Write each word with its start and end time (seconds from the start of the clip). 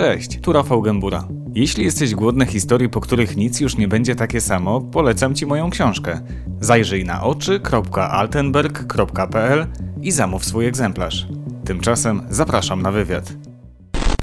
Cześć, 0.00 0.40
tu 0.40 0.52
Rafał 0.52 0.82
Gębura. 0.82 1.24
Jeśli 1.54 1.84
jesteś 1.84 2.14
głodny 2.14 2.46
historii, 2.46 2.88
po 2.88 3.00
których 3.00 3.36
nic 3.36 3.60
już 3.60 3.76
nie 3.76 3.88
będzie 3.88 4.14
takie 4.14 4.40
samo, 4.40 4.80
polecam 4.80 5.34
Ci 5.34 5.46
moją 5.46 5.70
książkę. 5.70 6.20
Zajrzyj 6.60 7.04
na 7.04 7.22
oczy.altenberg.pl 7.22 9.66
i 10.02 10.12
zamów 10.12 10.44
swój 10.44 10.66
egzemplarz. 10.66 11.28
Tymczasem 11.64 12.22
zapraszam 12.30 12.82
na 12.82 12.92
wywiad. 12.92 13.32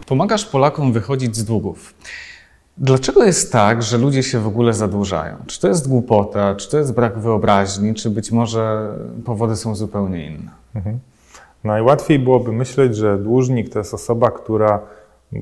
Pomagasz 0.07 0.45
Polakom 0.45 0.93
wychodzić 0.93 1.35
z 1.35 1.45
długów. 1.45 1.93
Dlaczego 2.77 3.23
jest 3.23 3.51
tak, 3.51 3.83
że 3.83 3.97
ludzie 3.97 4.23
się 4.23 4.39
w 4.39 4.47
ogóle 4.47 4.73
zadłużają? 4.73 5.35
Czy 5.47 5.61
to 5.61 5.67
jest 5.67 5.89
głupota, 5.89 6.55
czy 6.55 6.71
to 6.71 6.77
jest 6.77 6.93
brak 6.93 7.19
wyobraźni, 7.19 7.93
czy 7.93 8.09
być 8.09 8.31
może 8.31 8.93
powody 9.25 9.55
są 9.55 9.75
zupełnie 9.75 10.25
inne? 10.25 10.51
Mhm. 10.75 10.99
Najłatwiej 11.63 12.19
byłoby 12.19 12.51
myśleć, 12.51 12.95
że 12.95 13.17
dłużnik 13.17 13.69
to 13.69 13.79
jest 13.79 13.93
osoba, 13.93 14.31
która 14.31 14.79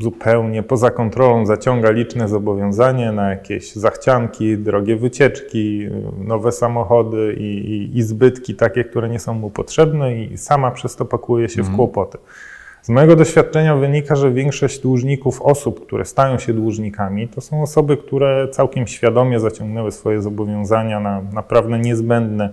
zupełnie 0.01 0.63
poza 0.63 0.91
kontrolą 0.91 1.45
zaciąga 1.45 1.91
liczne 1.91 2.27
zobowiązania 2.27 3.11
na 3.11 3.29
jakieś 3.29 3.75
zachcianki, 3.75 4.57
drogie 4.57 4.95
wycieczki, 4.95 5.87
nowe 6.17 6.51
samochody 6.51 7.35
i, 7.39 7.43
i, 7.43 7.97
i 7.97 8.03
zbytki 8.03 8.55
takie, 8.55 8.83
które 8.83 9.09
nie 9.09 9.19
są 9.19 9.33
mu 9.33 9.49
potrzebne 9.49 10.15
i 10.15 10.37
sama 10.37 10.71
przez 10.71 10.95
to 10.95 11.05
pakuje 11.05 11.49
się 11.49 11.59
mhm. 11.59 11.73
w 11.73 11.77
kłopoty. 11.77 12.17
Z 12.81 12.89
mojego 12.89 13.15
doświadczenia 13.15 13.75
wynika, 13.75 14.15
że 14.15 14.31
większość 14.31 14.79
dłużników, 14.79 15.41
osób, 15.41 15.85
które 15.85 16.05
stają 16.05 16.39
się 16.39 16.53
dłużnikami, 16.53 17.27
to 17.27 17.41
są 17.41 17.61
osoby, 17.61 17.97
które 17.97 18.47
całkiem 18.51 18.87
świadomie 18.87 19.39
zaciągnęły 19.39 19.91
swoje 19.91 20.21
zobowiązania 20.21 20.99
na 20.99 21.21
naprawdę 21.33 21.79
niezbędne 21.79 22.49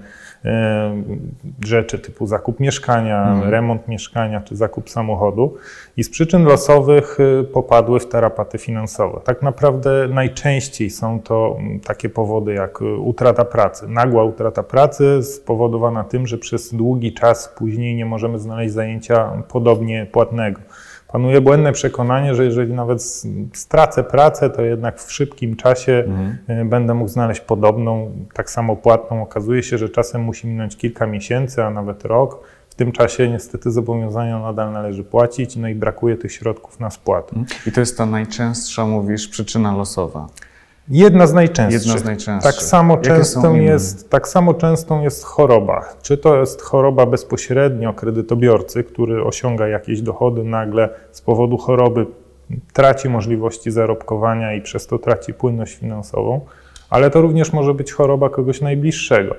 rzeczy 1.64 1.98
typu 1.98 2.26
zakup 2.26 2.60
mieszkania, 2.60 3.28
mhm. 3.28 3.50
remont 3.50 3.88
mieszkania 3.88 4.40
czy 4.40 4.56
zakup 4.56 4.90
samochodu 4.90 5.56
i 5.96 6.04
z 6.04 6.10
przyczyn 6.10 6.44
losowych 6.44 7.18
e, 7.40 7.44
popadły 7.44 8.00
w 8.00 8.08
tarapaty 8.08 8.58
finansowe. 8.58 9.20
Tak 9.24 9.42
naprawdę 9.42 10.08
najczęściej 10.08 10.90
są 10.90 11.20
to 11.20 11.58
takie 11.84 12.08
powody 12.08 12.54
jak 12.54 12.80
utrata 12.98 13.44
pracy, 13.44 13.88
nagła 13.88 14.24
utrata 14.24 14.62
pracy 14.62 15.22
spowodowana 15.22 16.04
tym, 16.04 16.26
że 16.26 16.38
przez 16.38 16.74
długi 16.74 17.12
czas 17.12 17.54
później 17.58 17.94
nie 17.96 18.06
możemy 18.06 18.38
znaleźć 18.38 18.74
zajęcia 18.74 19.42
podobnie 19.48 20.06
płatnego. 20.12 20.60
Panuje 21.12 21.40
błędne 21.40 21.72
przekonanie, 21.72 22.34
że 22.34 22.44
jeżeli 22.44 22.72
nawet 22.72 23.02
stracę 23.52 24.04
pracę, 24.04 24.50
to 24.50 24.62
jednak 24.62 25.00
w 25.00 25.12
szybkim 25.12 25.56
czasie 25.56 25.92
mhm. 26.06 26.38
E, 26.46 26.64
będę 26.64 26.94
mógł 26.94 27.08
znaleźć 27.08 27.40
podobną, 27.40 28.12
tak 28.34 28.50
samo 28.50 28.76
płatną. 28.76 29.22
Okazuje 29.22 29.62
się, 29.62 29.78
że 29.78 29.88
czasem 29.88 30.22
musi 30.22 30.46
minąć 30.46 30.76
kilka 30.76 31.06
miesięcy, 31.06 31.64
a 31.64 31.70
nawet 31.70 32.04
rok. 32.04 32.40
W 32.70 32.74
tym 32.74 32.92
czasie 32.92 33.28
niestety 33.28 33.70
zobowiązania 33.70 34.38
nadal 34.38 34.72
należy 34.72 35.04
płacić, 35.04 35.56
no 35.56 35.68
i 35.68 35.74
brakuje 35.74 36.16
tych 36.16 36.32
środków 36.32 36.80
na 36.80 36.90
spłatę. 36.90 37.36
I 37.66 37.72
to 37.72 37.80
jest 37.80 37.98
ta 37.98 38.06
najczęstsza, 38.06 38.86
mówisz, 38.86 39.28
przyczyna 39.28 39.76
losowa. 39.76 40.26
Jedna 40.88 41.26
z 41.26 41.32
najczęstszych. 41.32 41.86
Jedna 41.86 42.00
z 42.00 42.04
najczęstszych. 42.04 42.54
Tak 42.54 42.62
samo, 42.62 42.96
częstą 42.96 43.54
jest, 43.54 44.10
tak 44.10 44.28
samo 44.28 44.54
częstą 44.54 45.02
jest 45.02 45.24
choroba. 45.24 45.84
Czy 46.02 46.18
to 46.18 46.36
jest 46.36 46.62
choroba 46.62 47.06
bezpośrednio 47.06 47.92
kredytobiorcy, 47.92 48.84
który 48.84 49.24
osiąga 49.24 49.68
jakieś 49.68 50.02
dochody, 50.02 50.44
nagle 50.44 50.88
z 51.12 51.20
powodu 51.20 51.56
choroby 51.56 52.06
traci 52.72 53.08
możliwości 53.08 53.70
zarobkowania 53.70 54.54
i 54.54 54.62
przez 54.62 54.86
to 54.86 54.98
traci 54.98 55.34
płynność 55.34 55.74
finansową, 55.74 56.40
ale 56.90 57.10
to 57.10 57.20
również 57.20 57.52
może 57.52 57.74
być 57.74 57.92
choroba 57.92 58.28
kogoś 58.28 58.60
najbliższego. 58.60 59.34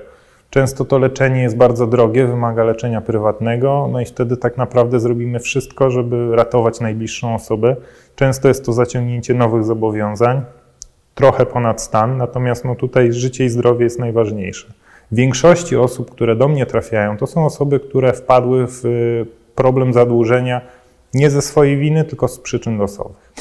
Często 0.50 0.84
to 0.84 0.98
leczenie 0.98 1.42
jest 1.42 1.56
bardzo 1.56 1.86
drogie, 1.86 2.26
wymaga 2.26 2.64
leczenia 2.64 3.00
prywatnego, 3.00 3.88
no 3.92 4.00
i 4.00 4.04
wtedy 4.04 4.36
tak 4.36 4.56
naprawdę 4.56 5.00
zrobimy 5.00 5.40
wszystko, 5.40 5.90
żeby 5.90 6.36
ratować 6.36 6.80
najbliższą 6.80 7.34
osobę. 7.34 7.76
Często 8.16 8.48
jest 8.48 8.64
to 8.64 8.72
zaciągnięcie 8.72 9.34
nowych 9.34 9.64
zobowiązań, 9.64 10.42
trochę 11.14 11.46
ponad 11.46 11.82
stan, 11.82 12.16
natomiast 12.16 12.64
no 12.64 12.74
tutaj 12.74 13.12
życie 13.12 13.44
i 13.44 13.48
zdrowie 13.48 13.84
jest 13.84 13.98
najważniejsze. 13.98 14.72
W 15.12 15.16
większości 15.16 15.76
osób, 15.76 16.10
które 16.10 16.36
do 16.36 16.48
mnie 16.48 16.66
trafiają, 16.66 17.16
to 17.16 17.26
są 17.26 17.46
osoby, 17.46 17.80
które 17.80 18.12
wpadły 18.12 18.66
w 18.66 18.84
y, 18.84 19.26
problem 19.54 19.92
zadłużenia 19.92 20.60
nie 21.14 21.30
ze 21.30 21.42
swojej 21.42 21.78
winy, 21.78 22.04
tylko 22.04 22.28
z 22.28 22.38
przyczyn 22.38 22.78
losowych. 22.78 23.32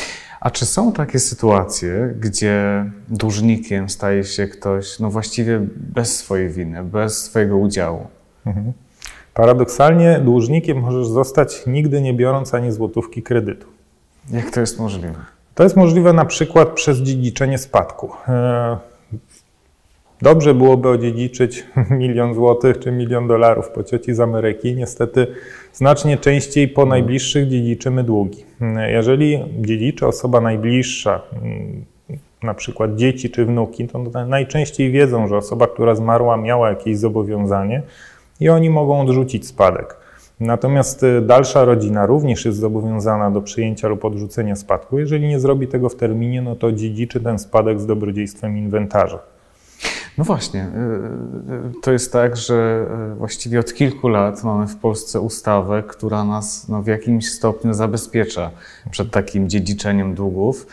A 0.42 0.52
czy 0.52 0.66
są 0.66 0.92
takie 0.92 1.20
sytuacje, 1.20 2.14
gdzie 2.20 2.86
dłużnikiem 3.09 3.90
staje 3.90 4.24
się 4.24 4.47
ktoś, 4.47 5.00
no 5.00 5.09
właściwie 5.09 5.59
bez 5.76 6.18
swojej 6.18 6.50
winy, 6.50 6.84
bez 6.84 7.24
swojego 7.24 7.58
udziału? 7.58 8.08
Mhm. 8.46 8.74
Paradoksalnie 9.34 10.20
dłużnikiem 10.20 10.78
możesz 10.78 11.08
zostać 11.08 11.64
nigdy 11.68 12.02
nie 12.02 12.14
biorąc 12.14 12.53
ani 12.53 12.72
złotówki 12.72 13.24
kredytu. 13.24 13.68
Jak 14.31 14.52
to 14.52 14.59
jest 14.59 14.80
możliwe? 14.80 15.33
To 15.56 15.64
jest 15.64 15.75
możliwe 15.75 16.14
na 16.14 16.25
przykład 16.25 16.69
przez 16.69 16.97
dziedziczenie 16.97 17.58
spadku. 17.58 18.09
E, 18.28 18.78
dobrze 20.22 20.53
byłoby 20.53 20.90
odziedziczyć 20.90 21.66
milion 22.00 22.34
złotych 22.34 22.80
czy 22.80 22.91
milion 22.91 23.28
dolarów 23.28 23.69
po 23.69 23.84
cioci 23.84 24.14
z 24.14 24.19
Ameryki. 24.19 24.75
Niestety 24.75 25.28
znacznie 25.74 26.18
częściej 26.18 26.68
po 26.68 26.86
najbliższych 26.86 27.47
dziedziczymy 27.50 28.03
długi. 28.03 28.46
E, 28.62 28.91
jeżeli 28.91 29.40
dziedziczy 29.62 30.08
osoba 30.08 30.41
najbliższa, 30.41 31.22
mm, 31.34 31.85
na 32.44 32.53
przykład 32.53 32.96
dzieci 32.96 33.30
czy 33.30 33.46
wnuki, 33.46 33.88
to 33.88 34.00
najczęściej 34.28 34.91
wiedzą, 34.91 35.28
że 35.28 35.38
osoba, 35.38 35.68
która 35.68 35.96
zmarła, 35.96 36.38
miała 36.38 36.70
jakieś 36.70 36.97
zobowiązanie 36.97 37.81
i 38.40 38.50
oni 38.50 38.70
mogą 38.70 39.02
odrzucić 39.02 39.47
spadek. 39.47 40.03
Natomiast 40.40 41.04
y, 41.04 41.22
dalsza 41.22 41.66
rodzina 41.66 42.06
również 42.06 42.46
jest 42.46 42.58
zobowiązana 42.58 43.32
do 43.32 43.42
przyjęcia 43.42 43.88
lub 43.88 44.06
odrzucenia 44.06 44.56
spadku. 44.56 45.00
Jeżeli 45.00 45.28
nie 45.28 45.40
zrobi 45.40 45.68
tego 45.68 45.90
w 45.90 45.96
terminie, 45.96 46.42
no 46.42 46.56
to 46.56 46.72
dziedziczy 46.72 47.20
ten 47.20 47.40
spadek 47.40 47.80
z 47.80 47.86
dobrodziejstwem 47.86 48.58
inwentarza. 48.58 49.20
No 50.18 50.24
właśnie, 50.24 50.62
y, 50.62 51.78
y, 51.78 51.82
to 51.82 51.92
jest 51.92 52.14
tak, 52.14 52.38
że 52.38 52.86
właściwie 53.18 53.60
od 53.60 53.74
kilku 53.74 54.08
lat 54.08 54.44
mamy 54.44 54.68
w 54.68 54.76
Polsce 54.76 55.20
ustawę, 55.20 55.84
która 55.88 56.24
nas 56.24 56.70
no, 56.70 56.82
w 56.82 56.88
jakimś 56.88 57.30
stopniu 57.30 57.74
zabezpiecza 57.74 58.52
przed 58.92 59.12
takim 59.12 59.50
dziedziczeniem 59.50 60.16
długów. 60.16 60.68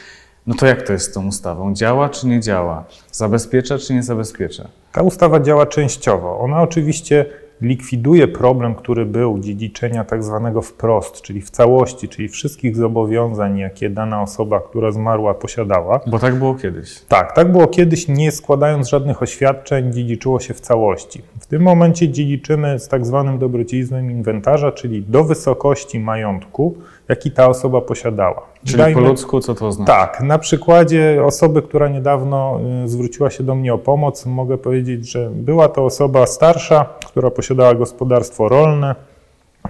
No 0.47 0.54
to 0.54 0.66
jak 0.66 0.82
to 0.82 0.92
jest 0.92 1.10
z 1.10 1.12
tą 1.12 1.27
ustawą? 1.27 1.75
Działa 1.75 2.09
czy 2.09 2.27
nie 2.27 2.41
działa? 2.41 2.84
Zabezpiecza 3.12 3.78
czy 3.78 3.94
nie 3.94 4.03
zabezpiecza? 4.03 4.69
Ta 4.92 5.03
ustawa 5.03 5.41
działa 5.41 5.66
częściowo. 5.66 6.41
Ona 6.41 6.62
oczywiście 6.62 7.27
likwiduje 7.62 8.28
problem, 8.28 8.75
który 8.75 9.06
był 9.06 9.38
dziedziczenia 9.38 10.04
tak 10.04 10.25
zwanego 10.25 10.62
wprost, 10.62 11.22
czyli 11.22 11.41
w 11.41 11.50
całości, 11.50 12.09
czyli 12.09 12.28
wszystkich 12.28 12.76
zobowiązań, 12.76 13.59
jakie 13.59 13.91
dana 13.91 14.22
osoba, 14.22 14.60
która 14.60 14.93
zmarła, 14.93 15.34
posiadała. 15.34 16.00
Bo 16.06 16.19
tak 16.19 16.34
było 16.34 16.54
kiedyś. 16.54 17.00
Tak, 17.09 17.32
tak 17.32 17.53
było 17.53 17.66
kiedyś, 17.66 18.09
nie 18.09 18.32
składając 18.32 18.88
żadnych 18.88 19.22
oświadczeń, 19.22 19.93
dziedziczyło 19.93 20.41
się 20.41 20.54
w 20.54 20.60
całości. 20.60 21.22
W 21.41 21.47
tym 21.47 21.62
momencie 21.62 22.09
dziedziczymy 22.09 22.78
z 22.78 22.88
tak 22.88 23.06
zwanym 23.06 23.38
dobrodziejstwem 23.38 24.10
inwentarza, 24.10 24.72
czyli 24.72 25.03
do 25.03 25.25
wysokości 25.25 26.00
majątku, 26.00 26.75
jaki 27.10 27.31
ta 27.31 27.48
osoba 27.48 27.81
posiadała. 27.81 28.43
Czyli 28.65 28.78
Dajmy, 28.78 29.03
po 29.03 29.09
ludzku 29.09 29.41
co 29.41 29.54
to 29.54 29.66
oznacza? 29.66 29.93
Tak, 29.93 30.21
na 30.21 30.38
przykładzie 30.38 31.22
osoby, 31.25 31.62
która 31.62 31.88
niedawno 31.88 32.60
y, 32.84 32.88
zwróciła 32.88 33.31
się 33.31 33.44
do 33.44 33.54
mnie 33.54 33.75
o 33.75 33.78
pomoc, 33.78 34.26
mogę 34.26 34.59
powiedzieć, 34.59 35.10
że 35.10 35.31
była 35.31 35.69
to 35.69 35.84
osoba 35.84 36.26
starsza, 36.26 36.87
która 37.06 37.31
posiadała 37.31 37.75
gospodarstwo 37.75 38.48
rolne, 38.48 38.94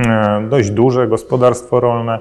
e, 0.00 0.46
dość 0.50 0.70
duże 0.70 1.08
gospodarstwo 1.08 1.80
rolne. 1.80 2.18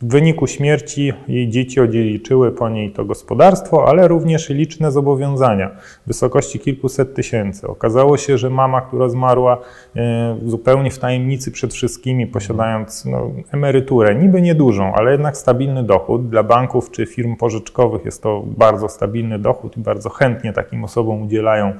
W 0.00 0.08
wyniku 0.08 0.46
śmierci 0.46 1.12
jej 1.28 1.48
dzieci 1.48 1.80
odziedziczyły 1.80 2.52
po 2.52 2.68
niej 2.68 2.90
to 2.90 3.04
gospodarstwo, 3.04 3.88
ale 3.88 4.08
również 4.08 4.48
liczne 4.48 4.92
zobowiązania 4.92 5.70
w 6.04 6.06
wysokości 6.06 6.58
kilkuset 6.58 7.14
tysięcy. 7.14 7.66
Okazało 7.66 8.16
się, 8.16 8.38
że 8.38 8.50
mama, 8.50 8.80
która 8.80 9.08
zmarła 9.08 9.58
e, 9.96 10.36
zupełnie 10.46 10.90
w 10.90 10.98
tajemnicy 10.98 11.50
przed 11.50 11.74
wszystkimi, 11.74 12.26
posiadając 12.26 13.04
no, 13.04 13.30
emeryturę, 13.52 14.14
niby 14.14 14.42
niedużą, 14.42 14.92
ale 14.94 15.12
jednak 15.12 15.36
stabilny 15.36 15.82
dochód, 15.82 16.28
dla 16.28 16.42
banków 16.42 16.90
czy 16.90 17.06
firm 17.06 17.36
pożyczkowych 17.36 18.04
jest 18.04 18.22
to 18.22 18.42
bardzo 18.46 18.88
stabilny 18.88 19.38
dochód 19.38 19.76
i 19.76 19.80
bardzo 19.80 20.10
chętnie 20.10 20.52
takim 20.52 20.84
osobom 20.84 21.22
udzielają 21.22 21.72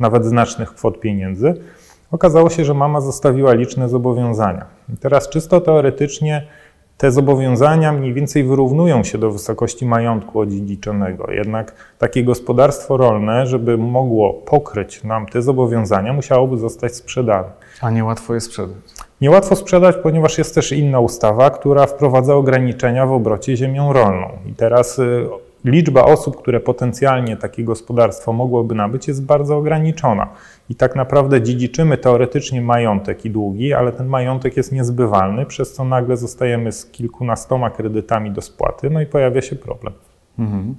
nawet 0.00 0.24
znacznych 0.24 0.74
kwot 0.74 1.00
pieniędzy. 1.00 1.54
Okazało 2.10 2.50
się, 2.50 2.64
że 2.64 2.74
mama 2.74 3.00
zostawiła 3.00 3.52
liczne 3.52 3.88
zobowiązania. 3.88 4.66
I 4.94 4.96
teraz 4.96 5.28
czysto 5.28 5.60
teoretycznie 5.60 6.46
te 7.02 7.12
zobowiązania 7.12 7.92
mniej 7.92 8.14
więcej 8.14 8.44
wyrównują 8.44 9.04
się 9.04 9.18
do 9.18 9.30
wysokości 9.30 9.86
majątku 9.86 10.40
odziedziczonego. 10.40 11.30
Jednak 11.30 11.74
takie 11.98 12.24
gospodarstwo 12.24 12.96
rolne, 12.96 13.46
żeby 13.46 13.78
mogło 13.78 14.32
pokryć 14.32 15.04
nam 15.04 15.26
te 15.26 15.42
zobowiązania, 15.42 16.12
musiałoby 16.12 16.58
zostać 16.58 16.94
sprzedane. 16.94 17.48
A 17.80 17.90
niełatwo 17.90 18.34
je 18.34 18.40
sprzedać. 18.40 18.76
Niełatwo 19.20 19.56
sprzedać, 19.56 19.96
ponieważ 20.02 20.38
jest 20.38 20.54
też 20.54 20.72
inna 20.72 21.00
ustawa, 21.00 21.50
która 21.50 21.86
wprowadza 21.86 22.34
ograniczenia 22.34 23.06
w 23.06 23.12
obrocie 23.12 23.56
ziemią 23.56 23.92
rolną. 23.92 24.28
I 24.46 24.54
teraz 24.54 24.98
y, 24.98 25.26
liczba 25.64 26.04
osób, 26.04 26.36
które 26.36 26.60
potencjalnie 26.60 27.36
takie 27.36 27.64
gospodarstwo 27.64 28.32
mogłoby 28.32 28.74
nabyć, 28.74 29.08
jest 29.08 29.24
bardzo 29.24 29.56
ograniczona. 29.56 30.28
I 30.68 30.74
tak 30.74 30.96
naprawdę 30.96 31.42
dziedziczymy 31.42 31.98
teoretycznie 31.98 32.62
majątek 32.62 33.24
i 33.24 33.30
długi, 33.30 33.72
ale 33.72 33.92
ten 33.92 34.06
majątek 34.06 34.56
jest 34.56 34.72
niezbywalny, 34.72 35.46
przez 35.46 35.72
co 35.72 35.84
nagle 35.84 36.16
zostajemy 36.16 36.72
z 36.72 36.86
kilkunastoma 36.86 37.70
kredytami 37.70 38.30
do 38.30 38.42
spłaty, 38.42 38.90
no 38.90 39.00
i 39.00 39.06
pojawia 39.06 39.42
się 39.42 39.56
problem. 39.56 39.94
Mhm. 40.38 40.74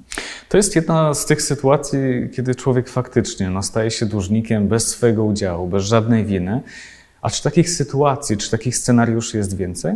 To 0.49 0.57
jest 0.57 0.75
jedna 0.75 1.13
z 1.13 1.25
tych 1.25 1.41
sytuacji, 1.41 1.99
kiedy 2.35 2.55
człowiek 2.55 2.89
faktycznie 2.89 3.49
no, 3.49 3.63
staje 3.63 3.91
się 3.91 4.05
dłużnikiem 4.05 4.67
bez 4.67 4.87
swojego 4.87 5.23
udziału, 5.23 5.67
bez 5.67 5.83
żadnej 5.83 6.25
winy. 6.25 6.61
A 7.21 7.29
czy 7.29 7.43
takich 7.43 7.69
sytuacji, 7.69 8.37
czy 8.37 8.51
takich 8.51 8.77
scenariuszy 8.77 9.37
jest 9.37 9.57
więcej? 9.57 9.93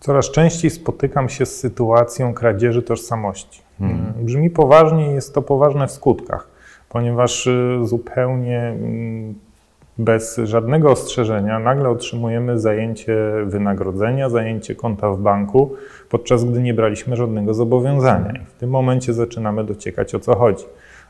Coraz 0.00 0.30
częściej 0.30 0.70
spotykam 0.70 1.28
się 1.28 1.46
z 1.46 1.56
sytuacją 1.56 2.34
kradzieży 2.34 2.82
tożsamości. 2.82 3.67
Hmm. 3.78 4.12
Brzmi 4.16 4.50
poważnie 4.50 5.10
i 5.10 5.14
jest 5.14 5.34
to 5.34 5.42
poważne 5.42 5.86
w 5.86 5.90
skutkach, 5.90 6.48
ponieważ 6.88 7.46
y, 7.46 7.78
zupełnie 7.84 8.60
mm, 8.60 9.34
bez 9.98 10.40
żadnego 10.44 10.90
ostrzeżenia 10.90 11.58
nagle 11.58 11.88
otrzymujemy 11.88 12.60
zajęcie 12.60 13.16
wynagrodzenia, 13.46 14.30
zajęcie 14.30 14.74
konta 14.74 15.10
w 15.10 15.18
banku, 15.18 15.74
podczas 16.08 16.44
gdy 16.44 16.62
nie 16.62 16.74
braliśmy 16.74 17.16
żadnego 17.16 17.54
zobowiązania. 17.54 18.32
I 18.32 18.46
w 18.46 18.52
tym 18.52 18.70
momencie 18.70 19.12
zaczynamy 19.12 19.64
dociekać 19.64 20.14
o 20.14 20.20
co 20.20 20.36
chodzi. 20.36 20.64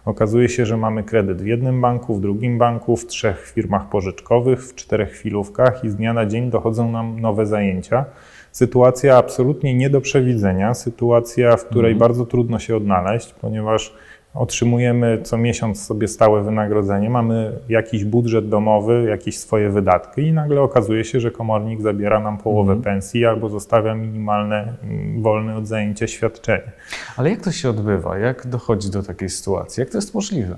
Okazuje 0.04 0.48
się, 0.48 0.66
że 0.66 0.76
mamy 0.76 1.02
kredyt 1.02 1.42
w 1.42 1.46
jednym 1.46 1.80
banku, 1.80 2.14
w 2.14 2.20
drugim 2.20 2.58
banku, 2.58 2.96
w 2.96 3.06
trzech 3.06 3.52
firmach 3.54 3.88
pożyczkowych, 3.88 4.64
w 4.64 4.74
czterech 4.74 5.10
chwilówkach 5.10 5.84
i 5.84 5.90
z 5.90 5.96
dnia 5.96 6.12
na 6.12 6.26
dzień 6.26 6.50
dochodzą 6.50 6.92
nam 6.92 7.20
nowe 7.20 7.46
zajęcia. 7.46 8.04
Sytuacja 8.52 9.16
absolutnie 9.16 9.74
nie 9.74 9.90
do 9.90 10.00
przewidzenia, 10.00 10.74
sytuacja, 10.74 11.56
w 11.56 11.64
której 11.64 11.92
mhm. 11.92 11.98
bardzo 11.98 12.26
trudno 12.26 12.58
się 12.58 12.76
odnaleźć, 12.76 13.34
ponieważ 13.40 13.94
otrzymujemy 14.34 15.18
co 15.22 15.38
miesiąc 15.38 15.86
sobie 15.86 16.08
stałe 16.08 16.42
wynagrodzenie, 16.42 17.10
mamy 17.10 17.52
jakiś 17.68 18.04
budżet 18.04 18.48
domowy, 18.48 19.06
jakieś 19.10 19.38
swoje 19.38 19.70
wydatki 19.70 20.22
i 20.22 20.32
nagle 20.32 20.60
okazuje 20.60 21.04
się, 21.04 21.20
że 21.20 21.30
komornik 21.30 21.80
zabiera 21.80 22.20
nam 22.20 22.38
połowę 22.38 22.72
mhm. 22.72 22.82
pensji 22.82 23.26
albo 23.26 23.48
zostawia 23.48 23.94
minimalne, 23.94 24.74
mm, 24.82 25.22
wolne 25.22 25.56
od 25.56 25.66
zajęcia 25.66 26.06
świadczenie. 26.06 26.72
Ale 27.16 27.30
jak 27.30 27.40
to 27.40 27.52
się 27.52 27.70
odbywa? 27.70 28.18
Jak 28.18 28.46
dochodzi 28.46 28.90
do 28.90 29.02
takiej 29.02 29.28
sytuacji? 29.28 29.80
Jak 29.80 29.90
to 29.90 29.98
jest 29.98 30.14
możliwe? 30.14 30.56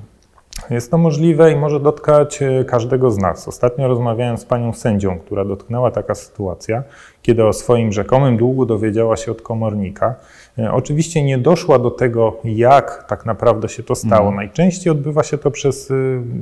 Jest 0.71 0.91
to 0.91 0.99
możliwe 0.99 1.53
i 1.53 1.57
może 1.57 1.81
dotkać 1.81 2.43
e, 2.43 2.65
każdego 2.65 3.11
z 3.11 3.19
nas. 3.19 3.49
Ostatnio 3.49 3.89
rozmawiałem 3.89 4.39
z 4.39 4.45
panią 4.45 4.73
sędzią, 4.73 5.19
która 5.19 5.45
dotknęła 5.45 5.91
taka 5.91 6.15
sytuacja, 6.15 6.83
kiedy 7.23 7.45
o 7.45 7.53
swoim 7.53 7.93
rzekomym 7.93 8.37
długu 8.37 8.67
dowiedziała 8.67 9.17
się 9.17 9.33
od 9.33 9.43
komornika. 9.43 10.15
E, 10.59 10.73
oczywiście 10.73 11.23
nie 11.23 11.39
doszła 11.39 11.79
do 11.79 11.91
tego, 11.91 12.37
jak 12.45 13.05
tak 13.09 13.27
naprawdę 13.27 13.69
się 13.69 13.83
to 13.83 13.95
stało. 13.95 14.29
Mhm. 14.29 14.37
Najczęściej 14.37 14.91
odbywa 14.91 15.23
się 15.23 15.39
to 15.39 15.51
przez 15.51 15.91
e, 15.91 15.95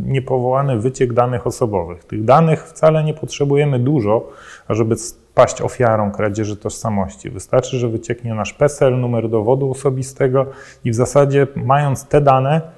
niepowołany 0.07 0.79
wyciek 0.79 1.13
danych 1.13 1.47
osobowych. 1.47 2.05
Tych 2.05 2.25
danych 2.25 2.65
wcale 2.67 3.05
nie 3.05 3.15
potrzebujemy 3.15 3.79
dużo, 3.79 4.29
ażeby 4.69 4.97
paść 5.35 5.63
ofiarą 5.63 6.11
kradzieży 6.11 6.57
tożsamości. 6.57 7.31
Wystarczy, 7.31 7.79
że 7.79 7.89
wycieknie 7.89 8.35
nasz 8.35 8.53
PESEL, 8.53 9.01
numer 9.01 9.29
dowodu 9.29 9.71
osobistego 9.71 10.47
i 10.85 10.91
w 10.91 10.95
zasadzie 10.95 11.47
mając 11.57 12.05
te 12.05 12.21
dane, 12.21 12.78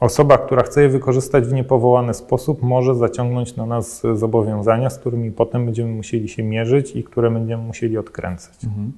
Osoba, 0.00 0.38
która 0.38 0.62
chce 0.62 0.82
je 0.82 0.88
wykorzystać 0.88 1.44
w 1.44 1.52
niepowołany 1.52 2.14
sposób, 2.14 2.62
może 2.62 2.94
zaciągnąć 2.94 3.56
na 3.56 3.66
nas 3.66 4.02
zobowiązania, 4.14 4.90
z 4.90 4.98
którymi 4.98 5.32
potem 5.32 5.64
będziemy 5.64 5.92
musieli 5.92 6.28
się 6.28 6.42
mierzyć 6.42 6.96
i 6.96 7.04
które 7.04 7.30
będziemy 7.30 7.62
musieli 7.62 7.98
odkręcać. 7.98 8.64
Mhm. 8.64 8.92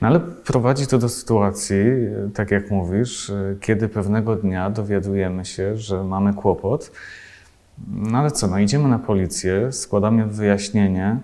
No 0.00 0.08
ale 0.08 0.20
prowadzi 0.20 0.86
to 0.86 0.98
do 0.98 1.08
sytuacji, 1.08 1.76
tak 2.34 2.50
jak 2.50 2.70
mówisz, 2.70 3.32
kiedy 3.60 3.88
pewnego 3.88 4.36
dnia 4.36 4.70
dowiadujemy 4.70 5.44
się, 5.44 5.76
że 5.76 6.04
mamy 6.04 6.34
kłopot. 6.34 6.90
No 7.88 8.18
ale 8.18 8.30
co, 8.30 8.46
no 8.46 8.58
idziemy 8.58 8.88
na 8.88 8.98
policję, 8.98 9.72
składamy 9.72 10.26
wyjaśnienie, 10.26 11.16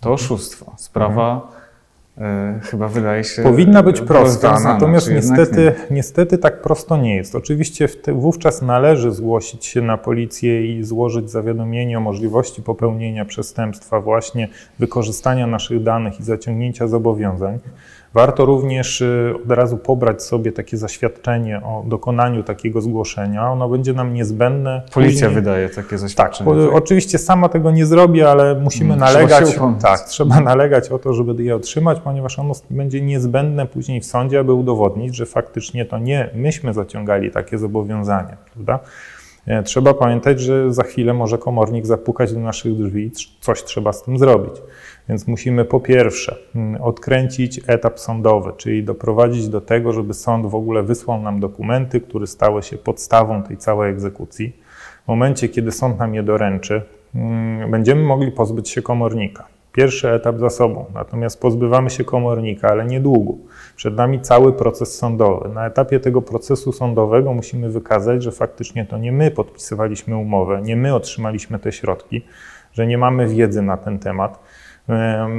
to 0.00 0.12
oszustwo. 0.12 0.72
Sprawa. 0.76 1.52
E, 2.20 2.60
chyba 2.62 2.88
wydaje 2.88 3.24
się. 3.24 3.42
Powinna 3.42 3.82
być 3.82 4.00
prosta, 4.00 4.60
natomiast 4.64 5.10
niestety, 5.10 5.74
niestety 5.90 6.38
tak 6.38 6.62
prosto 6.62 6.96
nie 6.96 7.16
jest. 7.16 7.34
Oczywiście 7.34 7.88
wówczas 8.12 8.62
należy 8.62 9.10
zgłosić 9.10 9.66
się 9.66 9.82
na 9.82 9.98
policję 9.98 10.78
i 10.78 10.84
złożyć 10.84 11.30
zawiadomienie 11.30 11.98
o 11.98 12.00
możliwości 12.00 12.62
popełnienia 12.62 13.24
przestępstwa, 13.24 14.00
właśnie 14.00 14.48
wykorzystania 14.78 15.46
naszych 15.46 15.82
danych 15.82 16.20
i 16.20 16.22
zaciągnięcia 16.22 16.88
zobowiązań. 16.88 17.58
Warto 18.16 18.44
również 18.44 19.00
y, 19.00 19.34
od 19.44 19.50
razu 19.50 19.78
pobrać 19.78 20.22
sobie 20.22 20.52
takie 20.52 20.76
zaświadczenie 20.76 21.60
o 21.64 21.84
dokonaniu 21.86 22.42
takiego 22.42 22.80
zgłoszenia. 22.80 23.50
Ono 23.52 23.68
będzie 23.68 23.92
nam 23.92 24.14
niezbędne. 24.14 24.82
Policja 24.94 25.26
później. 25.26 25.42
wydaje 25.42 25.68
takie 25.68 25.98
zaświadczenie. 25.98 26.50
Tak, 26.50 26.64
tak, 26.64 26.74
oczywiście 26.74 27.18
sama 27.18 27.48
tego 27.48 27.70
nie 27.70 27.86
zrobi, 27.86 28.22
ale 28.22 28.54
musimy 28.54 28.96
hmm, 28.96 29.14
nalegać. 29.14 29.50
Trzeba 29.50 29.74
tak, 29.82 30.00
trzeba 30.00 30.40
nalegać 30.40 30.88
o 30.90 30.98
to, 30.98 31.14
żeby 31.14 31.42
je 31.42 31.56
otrzymać, 31.56 32.00
ponieważ 32.00 32.38
ono 32.38 32.54
będzie 32.70 33.00
niezbędne 33.00 33.66
później 33.66 34.00
w 34.00 34.06
sądzie, 34.06 34.38
aby 34.38 34.52
udowodnić, 34.52 35.16
że 35.16 35.26
faktycznie 35.26 35.84
to 35.84 35.98
nie 35.98 36.30
myśmy 36.34 36.74
zaciągali 36.74 37.30
takie 37.30 37.58
zobowiązania, 37.58 38.36
prawda? 38.54 38.78
E, 39.46 39.62
trzeba 39.62 39.94
pamiętać, 39.94 40.40
że 40.40 40.72
za 40.72 40.82
chwilę 40.82 41.14
może 41.14 41.38
komornik 41.38 41.86
zapukać 41.86 42.32
do 42.32 42.40
naszych 42.40 42.76
drzwi, 42.76 43.10
coś 43.40 43.64
trzeba 43.64 43.92
z 43.92 44.02
tym 44.02 44.18
zrobić. 44.18 44.54
Więc 45.08 45.26
musimy 45.26 45.64
po 45.64 45.80
pierwsze 45.80 46.36
mm, 46.54 46.82
odkręcić 46.82 47.60
etap 47.66 48.00
sądowy, 48.00 48.52
czyli 48.56 48.84
doprowadzić 48.84 49.48
do 49.48 49.60
tego, 49.60 49.92
żeby 49.92 50.14
sąd 50.14 50.46
w 50.46 50.54
ogóle 50.54 50.82
wysłał 50.82 51.22
nam 51.22 51.40
dokumenty, 51.40 52.00
które 52.00 52.26
stały 52.26 52.62
się 52.62 52.76
podstawą 52.76 53.42
tej 53.42 53.56
całej 53.56 53.90
egzekucji. 53.90 54.56
W 55.04 55.08
momencie, 55.08 55.48
kiedy 55.48 55.72
sąd 55.72 55.98
nam 55.98 56.14
je 56.14 56.22
doręczy, 56.22 56.82
mm, 57.14 57.70
będziemy 57.70 58.02
mogli 58.02 58.32
pozbyć 58.32 58.68
się 58.68 58.82
komornika. 58.82 59.46
Pierwszy 59.72 60.10
etap 60.10 60.38
za 60.38 60.50
sobą, 60.50 60.84
natomiast 60.94 61.40
pozbywamy 61.40 61.90
się 61.90 62.04
komornika, 62.04 62.68
ale 62.68 62.84
niedługo. 62.84 63.32
Przed 63.76 63.96
nami 63.96 64.20
cały 64.20 64.52
proces 64.52 64.98
sądowy. 64.98 65.48
Na 65.48 65.66
etapie 65.66 66.00
tego 66.00 66.22
procesu 66.22 66.72
sądowego 66.72 67.34
musimy 67.34 67.70
wykazać, 67.70 68.22
że 68.22 68.32
faktycznie 68.32 68.86
to 68.86 68.98
nie 68.98 69.12
my 69.12 69.30
podpisywaliśmy 69.30 70.16
umowę, 70.16 70.60
nie 70.62 70.76
my 70.76 70.94
otrzymaliśmy 70.94 71.58
te 71.58 71.72
środki, 71.72 72.22
że 72.72 72.86
nie 72.86 72.98
mamy 72.98 73.28
wiedzy 73.28 73.62
na 73.62 73.76
ten 73.76 73.98
temat 73.98 74.38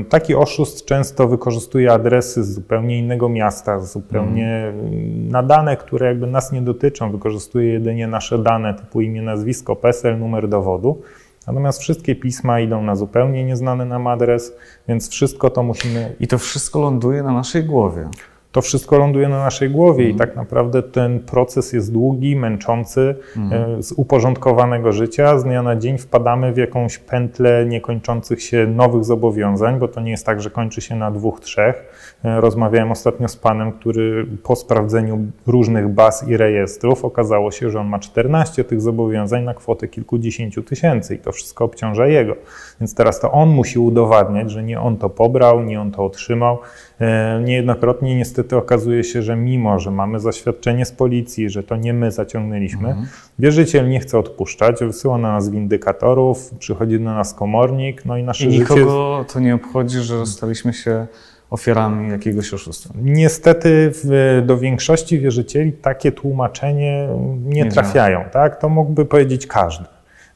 Taki 0.09 0.35
oszust 0.35 0.85
często 0.85 1.27
wykorzystuje 1.27 1.94
adresy 1.94 2.44
z 2.44 2.53
zupełnie 2.53 2.99
innego 2.99 3.29
miasta, 3.29 3.79
zupełnie 3.79 4.57
mm. 4.67 5.29
na 5.29 5.44
dane, 5.44 5.77
które 5.77 6.07
jakby 6.07 6.27
nas 6.27 6.51
nie 6.51 6.61
dotyczą, 6.61 7.11
wykorzystuje 7.11 7.73
jedynie 7.73 8.07
nasze 8.07 8.38
dane 8.38 8.73
typu 8.73 9.01
imię, 9.01 9.21
nazwisko, 9.21 9.75
PESEL, 9.75 10.19
numer 10.19 10.49
dowodu. 10.49 11.01
Natomiast 11.47 11.81
wszystkie 11.81 12.15
pisma 12.15 12.59
idą 12.59 12.83
na 12.83 12.95
zupełnie 12.95 13.44
nieznany 13.44 13.85
nam 13.85 14.07
adres, 14.07 14.55
więc 14.88 15.09
wszystko 15.09 15.49
to 15.49 15.63
musimy. 15.63 16.15
I 16.19 16.27
to 16.27 16.38
wszystko 16.38 16.79
ląduje 16.79 17.23
na 17.23 17.33
naszej 17.33 17.63
głowie 17.63 18.09
to 18.57 18.62
wszystko 18.62 18.98
ląduje 18.98 19.30
na 19.30 19.39
naszej 19.39 19.69
głowie 19.69 20.04
i 20.04 20.12
mhm. 20.12 20.30
tak 20.30 20.38
naprawdę 20.38 20.83
ten 20.83 21.19
proces 21.19 21.73
jest 21.73 21.94
długi, 21.94 22.35
męczący, 22.35 23.16
mhm. 23.37 23.83
z 23.83 23.92
uporządkowanego 23.92 24.92
życia. 24.92 25.40
Z 25.40 25.44
dnia 25.44 25.64
na 25.64 25.76
dzień 25.76 25.97
wpadamy 25.97 26.54
w 26.54 26.57
jakąś 26.57 26.97
pętlę 26.97 27.66
niekończących 27.66 28.44
się 28.44 28.68
nowych 28.68 29.04
zobowiązań, 29.04 29.80
bo 29.80 29.87
to 29.87 30.02
nie 30.02 30.11
jest 30.11 30.26
tak, 30.26 30.42
że 30.42 30.49
kończy 30.49 30.81
się 30.81 30.95
na 30.95 31.11
dwóch, 31.11 31.40
trzech. 31.40 31.85
E, 32.26 32.42
rozmawiałem 32.42 32.92
ostatnio 32.92 33.28
z 33.28 33.35
panem, 33.35 33.71
który 33.71 34.28
po 34.44 34.56
sprawdzeniu 34.56 35.19
różnych 35.47 35.90
baz 35.90 36.28
i 36.28 36.37
rejestrów 36.37 37.06
okazało 37.06 37.52
się, 37.52 37.69
że 37.69 37.80
on 37.80 37.87
ma 37.87 37.99
14 37.99 38.64
tych 38.64 38.81
zobowiązań 38.81 39.44
na 39.44 39.54
kwotę 39.54 39.87
kilkudziesięciu 39.87 40.64
tysięcy 40.64 41.16
i 41.16 41.19
to 41.19 41.31
wszystko 41.31 41.66
obciąża 41.66 42.07
jego. 42.07 42.35
Więc 42.80 42.95
teraz 42.95 43.19
to 43.19 43.31
on 43.31 43.49
musi 43.49 43.80
udowadniać, 43.80 44.52
że 44.52 44.64
nie 44.64 44.80
on 44.80 44.97
to 44.97 45.09
pobrał, 45.09 45.64
nie 45.64 45.81
on 45.81 45.92
to 45.92 46.06
otrzymał. 46.06 46.57
E, 47.01 47.42
niejednokrotnie 47.44 48.16
niestety 48.16 48.57
okazuje 48.57 49.04
się, 49.04 49.21
że 49.21 49.35
mimo, 49.35 49.80
że 49.80 49.92
mamy 49.92 50.19
zaświadczenie 50.19 50.85
z 50.85 50.92
policji, 50.92 51.49
że 51.49 51.63
to 51.63 51.75
nie 51.75 51.94
my 51.94 52.11
zaciągnęliśmy, 52.11 52.87
mhm. 52.87 53.07
wierzyciel 53.39 53.89
nie 53.89 53.99
chce 53.99 54.19
odpuszczać, 54.19 54.80
wysyła 54.80 55.18
na 55.18 55.31
nas 55.31 55.49
windykatorów, 55.49 56.51
przychodzi 56.59 56.99
do 56.99 57.06
nas 57.06 57.33
komornik, 57.33 58.06
no 58.06 58.18
i 58.18 58.23
nasze 58.23 58.45
I 58.45 58.51
życie... 58.51 58.61
nikogo 58.61 59.25
to 59.33 59.39
nie 59.39 59.56
obchodzi, 59.56 59.99
że 59.99 60.25
staliśmy 60.25 60.73
się 60.73 61.07
ofiarami 61.49 62.11
jakiegoś 62.11 62.54
oszustwa. 62.54 62.94
Niestety 63.01 63.92
w, 63.94 64.44
do 64.45 64.57
większości 64.57 65.19
wierzycieli 65.19 65.73
takie 65.73 66.11
tłumaczenie 66.11 67.09
nie, 67.45 67.63
nie 67.63 67.71
trafiają. 67.71 68.23
Tak? 68.31 68.61
To 68.61 68.69
mógłby 68.69 69.06
powiedzieć 69.06 69.47
każdy. 69.47 69.85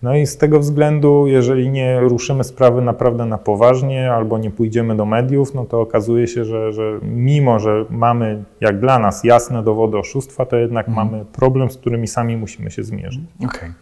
No 0.04 0.16
i 0.16 0.28
z 0.28 0.38
tego 0.38 0.60
względu, 0.60 1.28
jeżeli 1.28 1.70
nie 1.70 2.00
ruszymy 2.00 2.44
sprawy 2.44 2.82
naprawdę 2.82 3.26
na 3.26 3.38
poważnie 3.38 4.14
albo 4.14 4.38
nie 4.38 4.52
pójdziemy 4.52 4.96
do 4.96 5.06
mediów, 5.06 5.54
no 5.54 5.66
to 5.66 5.82
okazuje 5.82 6.28
się, 6.28 6.46
że, 6.46 6.74
że 6.74 7.00
mimo, 7.02 7.60
że 7.60 7.86
mamy 7.90 8.44
jak 8.62 8.80
dla 8.80 9.00
nas 9.00 9.24
jasne 9.24 9.64
dowody 9.64 9.98
oszustwa, 9.98 10.46
to 10.46 10.56
jednak 10.56 10.88
mhm. 10.88 11.08
mamy 11.08 11.26
problem, 11.26 11.72
z 11.72 11.78
którymi 11.78 12.08
sami 12.08 12.38
musimy 12.38 12.72
się 12.72 12.84
zmierzyć. 12.84 13.22
Okay. 13.46 13.74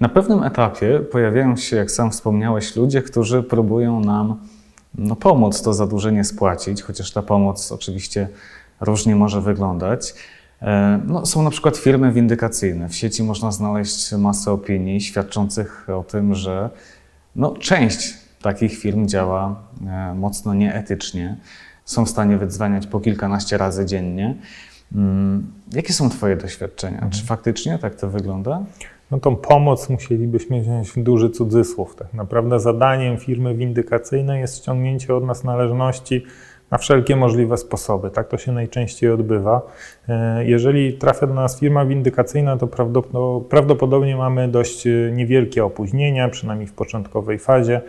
Na 0.00 0.08
pewnym 0.08 0.42
etapie 0.42 1.00
pojawiają 1.00 1.56
się, 1.56 1.76
jak 1.76 1.90
sam 1.90 2.10
wspomniałeś, 2.10 2.76
ludzie, 2.76 3.02
którzy 3.02 3.42
próbują 3.42 4.00
nam 4.00 4.36
no, 4.98 5.16
pomóc 5.16 5.62
to 5.62 5.74
zadłużenie 5.74 6.24
spłacić, 6.24 6.82
chociaż 6.82 7.12
ta 7.12 7.22
pomoc 7.22 7.72
oczywiście 7.72 8.28
różnie 8.80 9.16
może 9.16 9.40
wyglądać. 9.40 10.14
E, 10.62 11.00
no, 11.06 11.26
są 11.26 11.42
na 11.42 11.50
przykład 11.50 11.76
firmy 11.76 12.12
windykacyjne. 12.12 12.88
W 12.88 12.94
sieci 12.94 13.22
można 13.22 13.52
znaleźć 13.52 14.12
masę 14.12 14.52
opinii 14.52 15.00
świadczących 15.00 15.86
o 15.90 16.02
tym, 16.02 16.34
że 16.34 16.70
no, 17.36 17.56
część 17.56 18.14
takich 18.42 18.78
firm 18.78 19.08
działa 19.08 19.62
e, 19.86 20.14
mocno 20.14 20.54
nieetycznie. 20.54 21.36
Są 21.84 22.04
w 22.04 22.10
stanie 22.10 22.36
wydzwaniać 22.36 22.86
po 22.86 23.00
kilkanaście 23.00 23.58
razy 23.58 23.86
dziennie. 23.86 24.34
Mm, 24.94 25.52
jakie 25.72 25.92
są 25.92 26.10
Twoje 26.10 26.36
doświadczenia? 26.36 26.94
Mhm. 26.94 27.12
Czy 27.12 27.24
faktycznie 27.24 27.78
tak 27.78 27.94
to 27.94 28.10
wygląda? 28.10 28.64
No 29.10 29.20
tą 29.20 29.36
pomoc 29.36 29.88
musielibyśmy 29.88 30.60
wziąć 30.60 30.90
w 30.90 31.02
duży 31.02 31.30
cudzysłów. 31.30 31.96
Tak 31.96 32.14
naprawdę 32.14 32.60
zadaniem 32.60 33.18
firmy 33.18 33.54
windykacyjnej 33.54 34.40
jest 34.40 34.56
ściągnięcie 34.56 35.14
od 35.14 35.24
nas 35.24 35.44
należności 35.44 36.24
na 36.70 36.78
wszelkie 36.78 37.16
możliwe 37.16 37.56
sposoby. 37.56 38.10
Tak 38.10 38.28
to 38.28 38.38
się 38.38 38.52
najczęściej 38.52 39.10
odbywa. 39.10 39.62
E, 40.08 40.44
jeżeli 40.44 40.92
trafia 40.92 41.26
do 41.26 41.34
nas 41.34 41.60
firma 41.60 41.86
windykacyjna, 41.86 42.56
to 42.56 42.66
prawdopodobnie 43.48 44.16
mamy 44.16 44.48
dość 44.48 44.86
e, 44.86 44.90
niewielkie 45.12 45.64
opóźnienia, 45.64 46.28
przynajmniej 46.28 46.66
w 46.68 46.72
początkowej 46.72 47.38
fazie. 47.38 47.80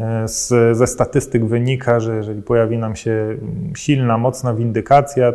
E, 0.00 0.28
z, 0.28 0.76
ze 0.76 0.86
statystyk 0.86 1.44
wynika, 1.44 2.00
że 2.00 2.16
jeżeli 2.16 2.42
pojawi 2.42 2.78
nam 2.78 2.96
się 2.96 3.36
silna, 3.76 4.18
mocna 4.18 4.54
windykacja, 4.54 5.32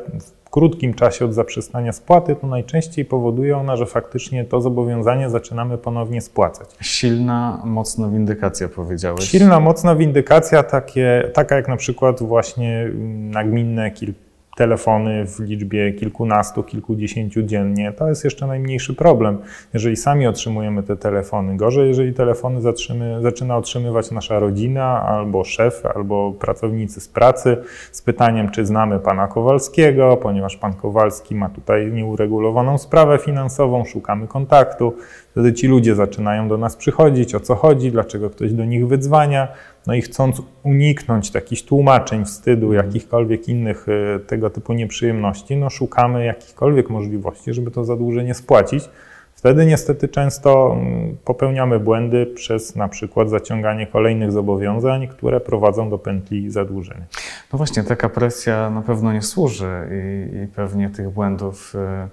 krótkim 0.50 0.94
czasie 0.94 1.26
od 1.26 1.34
zaprzestania 1.34 1.94
spłaty, 1.94 2.36
to 2.36 2.48
najczęściej 2.48 3.06
powoduje 3.06 3.58
ona, 3.58 3.76
że 3.76 3.86
faktycznie 3.86 4.46
to 4.46 4.62
zobowiązanie 4.62 5.30
zaczynamy 5.30 5.78
ponownie 5.78 6.22
spłacać. 6.22 6.70
Silna, 6.82 7.62
mocna 7.66 8.10
windykacja 8.10 8.68
powiedziałeś. 8.68 9.24
Silna, 9.24 9.60
mocna 9.60 9.96
windykacja, 9.96 10.64
takie, 10.64 11.32
taka 11.34 11.56
jak 11.56 11.68
na 11.68 11.78
przykład 11.78 12.24
właśnie 12.24 12.92
nagminne 13.32 13.92
kilka 13.92 14.27
telefony 14.58 15.26
w 15.26 15.40
liczbie 15.40 15.94
kilkunastu, 15.94 16.64
kilkudziesięciu 16.64 17.44
dziennie, 17.44 17.92
to 17.92 18.10
jest 18.10 18.24
jeszcze 18.24 18.48
najmniejszy 18.48 18.96
problem, 18.96 19.38
jeżeli 19.74 19.96
sami 19.96 20.28
otrzymujemy 20.28 20.84
te 20.84 20.96
telefony. 20.96 21.58
Gorzej, 21.58 21.88
jeżeli 21.88 22.14
telefony 22.14 22.62
zatrzymy, 22.62 23.22
zaczyna 23.22 23.58
otrzymywać 23.58 24.12
nasza 24.12 24.40
rodzina, 24.40 25.04
albo 25.04 25.44
szef, 25.44 25.86
albo 25.96 26.32
pracownicy 26.32 27.02
z 27.02 27.08
pracy 27.08 27.58
z 27.92 28.02
pytaniem, 28.02 28.50
czy 28.50 28.66
znamy 28.66 29.00
pana 29.00 29.28
Kowalskiego, 29.28 30.18
ponieważ 30.18 30.58
pan 30.58 30.74
Kowalski 30.74 31.36
ma 31.36 31.50
tutaj 31.50 31.92
nieuregulowaną 31.92 32.78
sprawę 32.78 33.18
finansową, 33.18 33.86
szukamy 33.86 34.28
kontaktu. 34.28 34.94
Wtedy 35.38 35.54
ci 35.54 35.68
ludzie 35.68 35.96
zaczynają 35.96 36.48
do 36.48 36.58
nas 36.58 36.76
przychodzić, 36.76 37.36
o 37.36 37.40
co 37.40 37.56
chodzi, 37.56 37.92
dlaczego 37.92 38.30
ktoś 38.30 38.54
do 38.54 38.66
nich 38.66 38.88
wydzwania. 38.88 39.48
No 39.88 39.94
i 39.94 40.02
chcąc 40.02 40.42
uniknąć 40.64 41.32
takich 41.32 41.66
tłumaczeń, 41.66 42.26
wstydu, 42.26 42.68
mhm. 42.68 42.86
jakichkolwiek 42.86 43.50
innych 43.50 43.86
e, 43.90 44.20
tego 44.20 44.50
typu 44.50 44.74
nieprzyjemności, 44.74 45.56
no 45.58 45.70
szukamy 45.70 46.26
jakichkolwiek 46.26 46.90
możliwości, 46.90 47.54
żeby 47.54 47.72
to 47.72 47.86
zadłużenie 47.86 48.34
spłacić. 48.34 48.90
Wtedy 49.36 49.66
niestety 49.66 50.08
często 50.08 50.78
mm, 50.80 51.18
popełniamy 51.26 51.80
błędy 51.80 52.26
przez 52.26 52.76
na 52.76 52.88
przykład 52.88 53.30
zaciąganie 53.30 53.88
kolejnych 53.88 54.32
zobowiązań, 54.32 55.08
które 55.08 55.40
prowadzą 55.40 55.90
do 55.90 55.98
pętli 55.98 56.50
zadłużenia. 56.50 57.06
No 57.54 57.58
właśnie, 57.58 57.84
taka 57.84 58.10
presja 58.10 58.70
na 58.70 58.82
pewno 58.82 59.14
nie 59.14 59.22
służy 59.22 59.90
i, 59.92 60.38
i 60.44 60.48
pewnie 60.48 60.90
tych 60.90 61.10
błędów 61.10 61.74
e, 61.76 62.08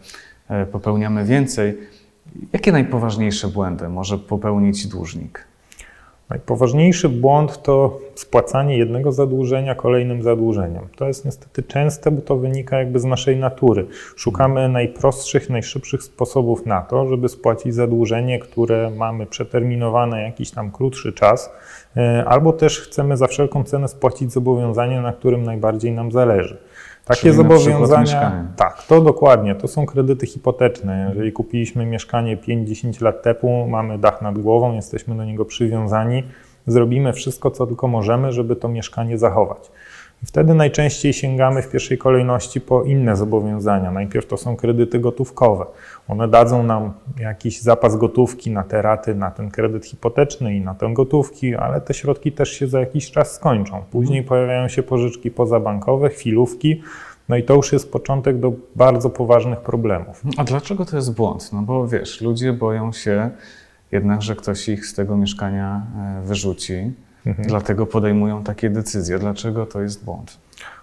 e, 0.49 0.67
popełniamy 0.67 1.25
więcej. 1.25 1.79
Jakie 2.53 2.73
najpoważniejsze 2.73 3.49
błędy 3.49 3.89
może 3.89 4.19
popełnić 4.19 4.87
dłużnik? 4.87 5.47
Najpoważniejszy 6.31 7.09
błąd 7.09 7.63
to 7.63 8.01
spłacanie 8.15 8.79
jednego 8.79 9.13
zadłużenia 9.13 9.75
kolejnym 9.75 10.23
zadłużeniem. 10.23 10.83
To 10.97 11.07
jest 11.07 11.25
niestety 11.25 11.63
częste, 11.63 12.11
bo 12.11 12.23
to 12.23 12.37
wynika 12.37 12.79
jakby 12.79 13.01
z 13.01 13.05
naszej 13.05 13.37
natury. 13.37 13.87
Szukamy 14.17 14.69
najprostszych, 14.69 15.51
najszybszych 15.51 16.03
sposobów 16.03 16.67
na 16.67 16.81
to, 16.81 17.09
żeby 17.09 17.29
spłacić 17.29 17.75
zadłużenie, 17.75 18.39
które 18.39 18.91
mamy 18.91 19.27
przeterminowane 19.27 20.23
jakiś 20.23 20.51
tam 20.51 20.71
krótszy 20.71 21.13
czas, 21.13 21.51
e, 21.97 22.25
albo 22.27 22.53
też 22.53 22.81
chcemy 22.81 23.17
za 23.17 23.27
wszelką 23.27 23.65
cenę 23.65 23.89
spłacić 23.89 24.33
zobowiązanie, 24.33 25.01
na 25.01 25.13
którym 25.13 25.43
najbardziej 25.43 25.93
nam 25.93 26.13
zależy. 26.13 26.59
Takie 27.05 27.33
zobowiązania. 27.33 28.45
Tak, 28.57 28.83
to 28.83 29.01
dokładnie. 29.01 29.55
To 29.55 29.69
są 29.69 29.87
kredyty 29.87 30.27
hipoteczne. 30.27 31.07
Jeżeli 31.09 31.33
kupiliśmy 31.33 31.87
mieszkanie 31.87 32.37
5-10 32.37 33.03
lat 33.03 33.23
temu, 33.23 33.69
mamy 33.69 33.99
dach 33.99 34.23
nad 34.23 34.39
głową, 34.39 34.75
jesteśmy 34.75 35.17
do 35.17 35.25
niego 35.25 35.45
przywiązani, 35.45 36.23
zrobimy 36.67 37.13
wszystko, 37.13 37.51
co 37.51 37.67
tylko 37.67 37.89
możemy, 37.89 38.33
żeby 38.33 38.57
to 38.57 38.69
mieszkanie 38.69 39.19
zachować. 39.19 39.71
Wtedy 40.27 40.55
najczęściej 40.55 41.13
sięgamy 41.13 41.63
w 41.63 41.71
pierwszej 41.71 41.99
kolejności 41.99 42.61
po 42.61 42.83
inne 42.83 43.17
zobowiązania. 43.17 43.91
Najpierw 43.91 44.27
to 44.27 44.37
są 44.37 44.57
kredyty 44.57 44.99
gotówkowe. 44.99 45.67
One 46.09 46.29
dadzą 46.29 46.63
nam 46.63 46.93
jakiś 47.19 47.61
zapas 47.61 47.97
gotówki 47.97 48.51
na 48.51 48.63
te 48.63 48.83
raty, 48.83 49.15
na 49.15 49.31
ten 49.31 49.51
kredyt 49.51 49.87
hipoteczny 49.87 50.57
i 50.57 50.61
na 50.61 50.75
tę 50.75 50.91
gotówki, 50.95 51.55
ale 51.55 51.81
te 51.81 51.95
środki 51.95 52.33
też 52.33 52.51
się 52.51 52.67
za 52.67 52.81
jakiś 52.81 53.11
czas 53.11 53.35
skończą. 53.35 53.83
Później 53.91 54.19
mhm. 54.19 54.29
pojawiają 54.29 54.69
się 54.69 54.83
pożyczki 54.83 55.31
pozabankowe, 55.31 56.09
chwilówki. 56.09 56.83
No 57.29 57.37
i 57.37 57.43
to 57.43 57.55
już 57.55 57.73
jest 57.73 57.93
początek 57.93 58.39
do 58.39 58.53
bardzo 58.77 59.11
poważnych 59.11 59.61
problemów. 59.61 60.23
A 60.37 60.45
dlaczego 60.45 60.85
to 60.85 60.97
jest 60.97 61.15
błąd? 61.15 61.53
No 61.53 61.63
bo 61.63 61.89
wiesz, 61.89 62.21
ludzie 62.21 62.53
boją 62.53 62.93
się 62.93 63.31
jednak, 63.93 64.23
że 64.23 64.37
ktoś 64.37 64.69
ich 64.69 64.87
z 64.87 64.95
tego 64.95 65.17
mieszkania 65.17 65.83
e, 65.97 66.23
wyrzuci. 66.27 66.93
Mhm. 67.27 67.49
Dlatego 67.49 67.87
podejmują 67.87 68.43
takie 68.43 68.71
decyzje. 68.71 69.19
Dlaczego 69.19 69.67
to 69.67 69.83
jest 69.83 70.05
błąd? 70.05 70.39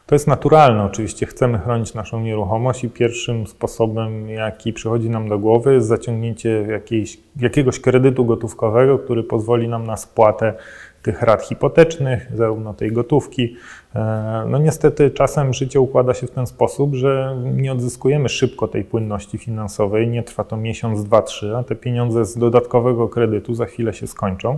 To 0.05 0.15
jest 0.15 0.27
naturalne, 0.27 0.83
oczywiście 0.83 1.25
chcemy 1.25 1.59
chronić 1.59 1.93
naszą 1.93 2.21
nieruchomość 2.21 2.83
i 2.83 2.89
pierwszym 2.89 3.47
sposobem, 3.47 4.29
jaki 4.29 4.73
przychodzi 4.73 5.09
nam 5.09 5.29
do 5.29 5.39
głowy, 5.39 5.73
jest 5.73 5.87
zaciągnięcie 5.87 6.49
jakiejś, 6.49 7.19
jakiegoś 7.39 7.79
kredytu 7.79 8.25
gotówkowego, 8.25 8.99
który 8.99 9.23
pozwoli 9.23 9.67
nam 9.67 9.87
na 9.87 9.97
spłatę 9.97 10.53
tych 11.01 11.21
rat 11.21 11.43
hipotecznych, 11.43 12.31
zarówno 12.33 12.73
tej 12.73 12.91
gotówki. 12.91 13.55
E, 13.95 14.45
no 14.47 14.57
niestety 14.57 15.11
czasem 15.11 15.53
życie 15.53 15.79
układa 15.79 16.13
się 16.13 16.27
w 16.27 16.31
ten 16.31 16.47
sposób, 16.47 16.95
że 16.95 17.37
nie 17.53 17.71
odzyskujemy 17.71 18.29
szybko 18.29 18.67
tej 18.67 18.83
płynności 18.83 19.37
finansowej, 19.37 20.07
nie 20.07 20.23
trwa 20.23 20.43
to 20.43 20.57
miesiąc, 20.57 21.03
dwa, 21.03 21.21
trzy, 21.21 21.57
a 21.57 21.63
te 21.63 21.75
pieniądze 21.75 22.25
z 22.25 22.37
dodatkowego 22.37 23.09
kredytu 23.09 23.53
za 23.53 23.65
chwilę 23.65 23.93
się 23.93 24.07
skończą. 24.07 24.57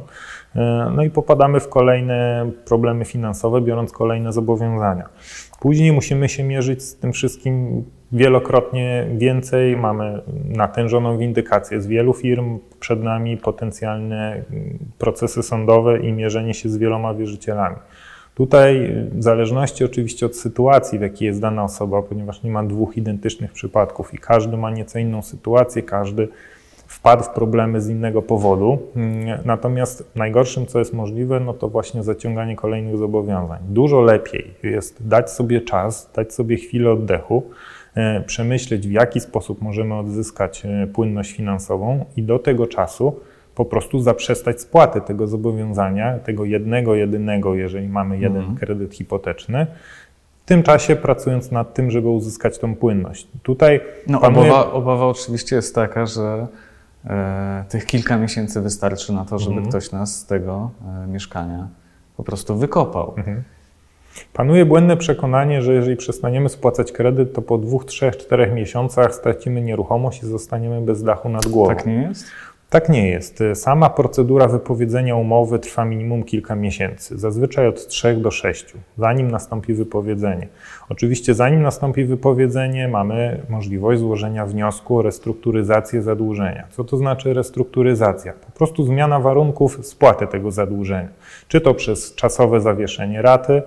E, 0.56 0.92
no 0.96 1.04
i 1.04 1.10
popadamy 1.10 1.60
w 1.60 1.70
kolejne 1.70 2.50
problemy 2.66 3.06
finansowe, 3.06 3.62
biorąc 3.62 3.92
kolejne 3.92 4.34
zobowiązania. 4.34 5.10
Później 5.60 5.92
musimy 5.92 6.30
się 6.30 6.44
mierzyć 6.44 6.84
z 6.84 6.96
tym 6.96 7.14
wszystkim 7.14 7.84
wielokrotnie 8.12 9.08
więcej. 9.18 9.78
Mamy 9.78 10.22
natężoną 10.46 11.18
windykację 11.18 11.82
z 11.82 11.88
wielu 11.88 12.14
firm, 12.14 12.60
przed 12.80 13.04
nami 13.04 13.38
potencjalne 13.38 14.44
procesy 14.98 15.44
sądowe 15.44 16.00
i 16.00 16.14
mierzenie 16.14 16.54
się 16.54 16.70
z 16.70 16.78
wieloma 16.78 17.14
wierzycielami. 17.14 17.76
Tutaj, 18.36 18.96
w 19.12 19.24
zależności 19.24 19.84
oczywiście 19.84 20.26
od 20.26 20.36
sytuacji, 20.36 21.00
w 21.00 21.02
jakiej 21.02 21.26
jest 21.26 21.42
dana 21.42 21.64
osoba, 21.64 22.02
ponieważ 22.02 22.44
nie 22.44 22.52
ma 22.52 22.64
dwóch 22.64 22.98
identycznych 22.98 23.52
przypadków 23.52 24.14
i 24.14 24.18
każdy 24.18 24.58
ma 24.58 24.72
nieco 24.72 25.00
inną 25.00 25.22
sytuację, 25.22 25.84
każdy 25.84 26.28
wpadł 26.88 27.24
w 27.24 27.30
problemy 27.30 27.82
z 27.82 27.90
innego 27.90 28.22
powodu. 28.22 28.78
Natomiast 29.46 30.12
najgorszym, 30.16 30.66
co 30.66 30.80
jest 30.80 30.94
możliwe, 30.94 31.40
no 31.40 31.54
to 31.54 31.70
właśnie 31.70 32.04
zaciąganie 32.04 32.56
kolejnych 32.56 32.98
zobowiązań. 32.98 33.60
Dużo 33.70 34.02
lepiej 34.02 34.54
jest 34.64 35.08
dać 35.08 35.32
sobie 35.32 35.62
czas, 35.62 36.12
dać 36.16 36.34
sobie 36.34 36.58
chwilę 36.58 36.92
oddechu, 36.92 37.44
e, 37.96 38.22
przemyśleć, 38.22 38.88
w 38.88 38.92
jaki 38.92 39.20
sposób 39.20 39.62
możemy 39.62 39.96
odzyskać 39.96 40.66
e, 40.66 40.88
płynność 40.88 41.32
finansową 41.32 42.06
i 42.18 42.24
do 42.24 42.40
tego 42.40 42.68
czasu 42.68 43.20
po 43.56 43.66
prostu 43.66 44.00
zaprzestać 44.00 44.62
spłaty 44.62 45.02
tego 45.02 45.28
zobowiązania, 45.28 46.20
tego 46.20 46.46
jednego, 46.46 46.96
jedynego, 46.96 47.56
jeżeli 47.56 47.88
mamy 47.88 48.20
jeden 48.20 48.38
mhm. 48.38 48.58
kredyt 48.58 48.94
hipoteczny. 48.96 49.68
W 50.44 50.46
tym 50.46 50.64
czasie 50.64 50.96
pracując 50.96 51.52
nad 51.52 51.74
tym, 51.74 51.92
żeby 51.92 52.10
uzyskać 52.10 52.60
tą 52.60 52.76
płynność. 52.76 53.28
Tutaj 53.44 53.82
no, 54.08 54.20
panuje... 54.20 54.54
obawa, 54.54 54.72
obawa 54.72 55.06
oczywiście 55.06 55.56
jest 55.56 55.76
taka, 55.76 56.06
że 56.06 56.48
e, 57.06 57.64
tych 57.70 57.86
kilka 57.86 58.18
miesięcy 58.18 58.62
wystarczy 58.62 59.14
na 59.14 59.26
to, 59.26 59.40
żeby 59.40 59.56
mhm. 59.56 59.70
ktoś 59.70 59.92
nas 59.92 60.20
z 60.20 60.26
tego 60.26 60.72
e, 61.04 61.08
mieszkania 61.08 61.68
po 62.18 62.24
prostu 62.24 62.56
wykopał. 62.56 63.14
Mhm. 63.18 63.44
Panuje 64.34 64.66
błędne 64.66 64.98
przekonanie, 64.98 65.62
że 65.62 65.74
jeżeli 65.74 65.98
przestaniemy 65.98 66.50
spłacać 66.50 66.92
kredyt, 66.92 67.34
to 67.34 67.42
po 67.42 67.58
dwóch, 67.58 67.86
trzech, 67.86 68.18
czterech 68.18 68.54
miesiącach 68.54 69.16
stracimy 69.16 69.62
nieruchomość 69.62 70.24
i 70.24 70.26
zostaniemy 70.26 70.82
bez 70.82 71.04
dachu 71.04 71.30
nad 71.30 71.48
głową. 71.48 71.76
Tak 71.76 71.86
nie 71.86 72.02
jest? 72.02 72.26
Tak 72.74 72.90
nie 72.90 73.10
jest. 73.10 73.44
Sama 73.54 73.90
procedura 73.90 74.48
wypowiedzenia 74.48 75.16
umowy 75.16 75.60
trwa 75.60 75.86
minimum 75.86 76.24
kilka 76.24 76.56
miesięcy, 76.56 77.18
zazwyczaj 77.18 77.68
od 77.68 77.88
3 77.88 78.18
do 78.18 78.32
6, 78.32 78.74
zanim 78.98 79.32
nastąpi 79.32 79.74
wypowiedzenie. 79.74 80.48
Oczywiście, 80.90 81.34
zanim 81.34 81.62
nastąpi 81.62 82.06
wypowiedzenie, 82.06 82.88
mamy 82.88 83.42
możliwość 83.50 84.00
złożenia 84.00 84.46
wniosku 84.46 84.98
o 84.98 85.02
restrukturyzację 85.02 86.02
zadłużenia. 86.02 86.68
Co 86.72 86.84
to 86.84 86.98
znaczy 86.98 87.34
restrukturyzacja? 87.34 88.34
Po 88.34 88.52
prostu 88.52 88.84
zmiana 88.84 89.20
warunków 89.20 89.86
spłaty 89.86 90.28
tego 90.28 90.52
zadłużenia. 90.52 91.10
Czy 91.48 91.62
to 91.62 91.74
przez 91.74 92.16
czasowe 92.16 92.62
zawieszenie 92.62 93.22
raty, 93.22 93.62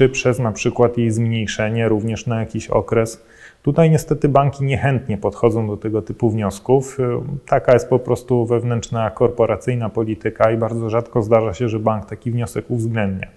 czy 0.00 0.08
przez 0.08 0.38
na 0.38 0.52
przykład 0.52 0.98
jej 0.98 1.10
zmniejszenie 1.10 1.88
również 1.88 2.26
na 2.26 2.40
jakiś 2.40 2.68
okres. 2.68 3.24
Tutaj 3.62 3.90
niestety 3.90 4.28
banki 4.28 4.64
niechętnie 4.64 5.18
podchodzą 5.18 5.66
do 5.66 5.76
tego 5.76 6.02
typu 6.02 6.30
wniosków. 6.30 6.98
Taka 7.46 7.72
jest 7.72 7.88
po 7.88 7.98
prostu 7.98 8.46
wewnętrzna 8.46 9.10
korporacyjna 9.10 9.88
polityka 9.88 10.50
i 10.50 10.56
bardzo 10.56 10.90
rzadko 10.90 11.22
zdarza 11.22 11.54
się, 11.54 11.68
że 11.68 11.78
bank 11.78 12.06
taki 12.06 12.30
wniosek 12.30 12.70
uwzględnia. 12.70 13.28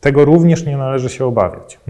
Tego 0.00 0.24
również 0.24 0.66
nie 0.66 0.76
należy 0.76 1.08
się 1.08 1.24
obawiać. 1.24 1.80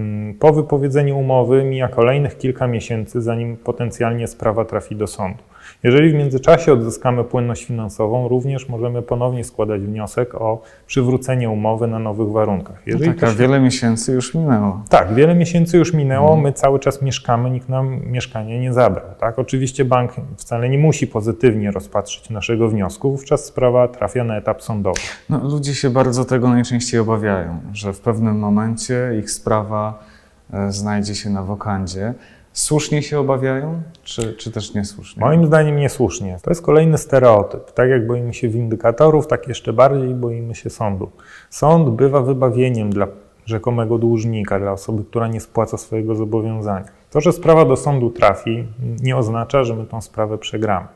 Po 0.40 0.52
wypowiedzeniu 0.52 1.18
umowy 1.18 1.64
mija 1.64 1.88
kolejnych 1.88 2.38
kilka 2.38 2.66
miesięcy, 2.66 3.22
zanim 3.22 3.56
potencjalnie 3.56 4.26
sprawa 4.26 4.64
trafi 4.64 4.96
do 4.96 5.06
sądu. 5.06 5.42
Jeżeli 5.82 6.10
w 6.10 6.14
międzyczasie 6.14 6.72
odzyskamy 6.72 7.24
płynność 7.24 7.64
finansową, 7.64 8.28
również 8.28 8.68
możemy 8.68 9.02
ponownie 9.02 9.44
składać 9.44 9.80
wniosek 9.80 10.34
o 10.34 10.62
przywrócenie 10.86 11.50
umowy 11.50 11.86
na 11.86 11.98
nowych 11.98 12.28
warunkach. 12.28 12.76
No 12.76 12.82
Jeżeli 12.86 13.10
no 13.10 13.14
tak, 13.14 13.24
a 13.24 13.32
się... 13.32 13.38
wiele 13.38 13.60
miesięcy 13.60 14.12
już 14.12 14.34
minęło. 14.34 14.82
Tak, 14.88 15.14
wiele 15.14 15.34
miesięcy 15.34 15.78
już 15.78 15.92
minęło, 15.92 16.36
my 16.36 16.52
cały 16.52 16.78
czas 16.78 17.02
mieszkamy, 17.02 17.50
nikt 17.50 17.68
nam 17.68 18.00
mieszkanie 18.06 18.60
nie 18.60 18.72
zabrał. 18.72 19.06
Tak? 19.20 19.38
Oczywiście 19.38 19.84
bank 19.84 20.12
wcale 20.36 20.68
nie 20.68 20.78
musi 20.78 21.06
pozytywnie 21.06 21.70
rozpatrzyć 21.70 22.30
naszego 22.30 22.68
wniosku, 22.68 23.10
wówczas 23.10 23.44
sprawa 23.44 23.88
trafia 23.88 24.24
na 24.24 24.36
etap 24.36 24.62
sądowy. 24.62 25.00
No, 25.30 25.48
ludzie 25.48 25.74
się 25.74 25.90
bardzo 25.90 26.24
tego 26.24 26.48
najczęściej 26.48 27.00
obawiają, 27.00 27.60
że 27.72 27.92
w 27.92 28.00
pewnym 28.00 28.38
momencie 28.38 29.10
ich 29.18 29.30
sprawa 29.30 30.04
e, 30.52 30.72
znajdzie 30.72 31.14
się 31.14 31.30
na 31.30 31.42
wokandzie. 31.42 32.14
Słusznie 32.52 33.02
się 33.02 33.18
obawiają, 33.20 33.82
czy, 34.02 34.34
czy 34.34 34.52
też 34.52 34.74
niesłusznie? 34.74 35.20
Moim 35.20 35.46
zdaniem 35.46 35.76
niesłusznie. 35.76 36.38
To 36.42 36.50
jest 36.50 36.62
kolejny 36.62 36.98
stereotyp. 36.98 37.72
Tak 37.72 37.90
jak 37.90 38.06
boimy 38.06 38.34
się 38.34 38.48
windykatorów, 38.48 39.26
tak 39.26 39.48
jeszcze 39.48 39.72
bardziej 39.72 40.14
boimy 40.14 40.54
się 40.54 40.70
sądu. 40.70 41.10
Sąd 41.50 41.88
bywa 41.88 42.22
wybawieniem 42.22 42.90
dla 42.90 43.06
rzekomego 43.46 43.98
dłużnika, 43.98 44.58
dla 44.60 44.72
osoby, 44.72 45.04
która 45.04 45.28
nie 45.28 45.40
spłaca 45.40 45.78
swojego 45.78 46.14
zobowiązania. 46.14 46.88
To, 47.10 47.20
że 47.20 47.32
sprawa 47.32 47.64
do 47.64 47.76
sądu 47.76 48.10
trafi, 48.10 48.64
nie 49.02 49.16
oznacza, 49.16 49.64
że 49.64 49.74
my 49.74 49.86
tą 49.86 50.00
sprawę 50.00 50.38
przegramy. 50.38 50.86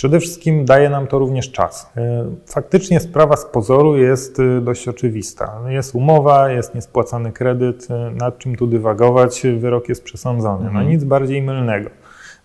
Przede 0.00 0.20
wszystkim 0.20 0.64
daje 0.64 0.90
nam 0.90 1.06
to 1.06 1.18
również 1.18 1.52
czas. 1.52 1.92
E, 1.96 2.24
faktycznie 2.46 3.00
sprawa 3.00 3.36
z 3.36 3.44
pozoru 3.44 3.96
jest 3.96 4.40
e, 4.40 4.60
dość 4.60 4.88
oczywista. 4.88 5.60
Jest 5.68 5.94
umowa, 5.94 6.50
jest 6.50 6.74
niespłacany 6.74 7.32
kredyt, 7.32 7.88
e, 7.90 8.10
nad 8.10 8.38
czym 8.38 8.56
tu 8.56 8.66
dywagować, 8.66 9.42
wyrok 9.58 9.88
jest 9.88 10.04
przesądzony. 10.04 10.64
No 10.64 10.68
mhm. 10.68 10.88
nic 10.88 11.04
bardziej 11.04 11.42
mylnego. 11.42 11.90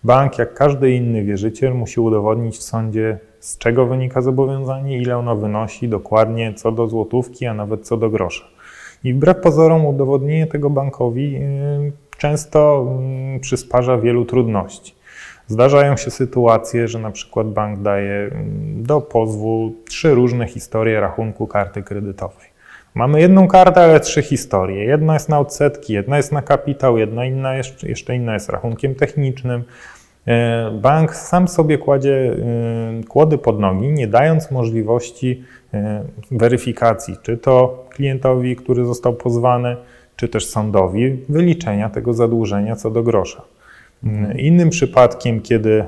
Bank, 0.04 0.38
jak 0.38 0.54
każdy 0.54 0.90
inny 0.90 1.24
wierzyciel, 1.24 1.74
musi 1.74 2.00
udowodnić 2.00 2.58
w 2.58 2.62
sądzie, 2.62 3.18
z 3.40 3.58
czego 3.58 3.86
wynika 3.86 4.20
zobowiązanie, 4.20 4.98
ile 4.98 5.18
ono 5.18 5.36
wynosi 5.36 5.88
dokładnie, 5.88 6.54
co 6.54 6.72
do 6.72 6.88
złotówki, 6.88 7.46
a 7.46 7.54
nawet 7.54 7.86
co 7.86 7.96
do 7.96 8.10
grosza. 8.10 8.44
I 9.04 9.14
wbrew 9.14 9.40
pozorom 9.40 9.86
udowodnienie 9.86 10.46
tego 10.46 10.70
bankowi 10.70 11.40
często 12.18 12.86
mm, 12.88 13.40
przysparza 13.40 13.98
wielu 13.98 14.24
trudności. 14.24 14.95
Zdarzają 15.48 15.96
się 15.96 16.10
sytuacje, 16.10 16.88
że 16.88 16.98
na 16.98 17.10
przykład 17.10 17.46
bank 17.46 17.82
daje 17.82 18.30
mm, 18.32 18.82
do 18.82 19.00
pozwu 19.00 19.72
trzy 19.88 20.14
różne 20.14 20.46
historie 20.46 21.00
rachunku 21.00 21.46
karty 21.46 21.82
kredytowej. 21.82 22.46
Mamy 22.94 23.20
jedną 23.20 23.48
kartę, 23.48 23.84
ale 23.84 24.00
trzy 24.00 24.22
historie. 24.22 24.84
Jedna 24.84 25.14
jest 25.14 25.28
na 25.28 25.40
odsetki, 25.40 25.92
jedna 25.92 26.16
jest 26.16 26.32
na 26.32 26.42
kapitał, 26.42 26.98
jedna 26.98 27.24
inna 27.24 27.56
jeszcze, 27.56 27.88
jeszcze 27.88 28.16
inna 28.16 28.34
jest 28.34 28.48
rachunkiem 28.48 28.94
technicznym. 28.94 29.64
E, 30.26 30.70
bank 30.70 31.16
sam 31.16 31.48
sobie 31.48 31.78
kładzie 31.78 32.36
e, 33.00 33.04
kłody 33.08 33.38
pod 33.38 33.60
nogi, 33.60 33.88
nie 33.88 34.06
dając 34.06 34.50
możliwości 34.50 35.44
e, 35.74 36.04
weryfikacji, 36.30 37.16
czy 37.22 37.36
to 37.36 37.84
klientowi, 37.90 38.56
który 38.56 38.84
został 38.84 39.14
pozwany, 39.14 39.76
czy 40.16 40.28
też 40.28 40.46
sądowi, 40.46 41.24
wyliczenia 41.28 41.90
tego 41.90 42.14
zadłużenia 42.14 42.76
co 42.76 42.90
do 42.90 43.02
grosza. 43.02 43.42
Innym 44.38 44.70
przypadkiem, 44.70 45.40
kiedy 45.40 45.80
e, 45.80 45.86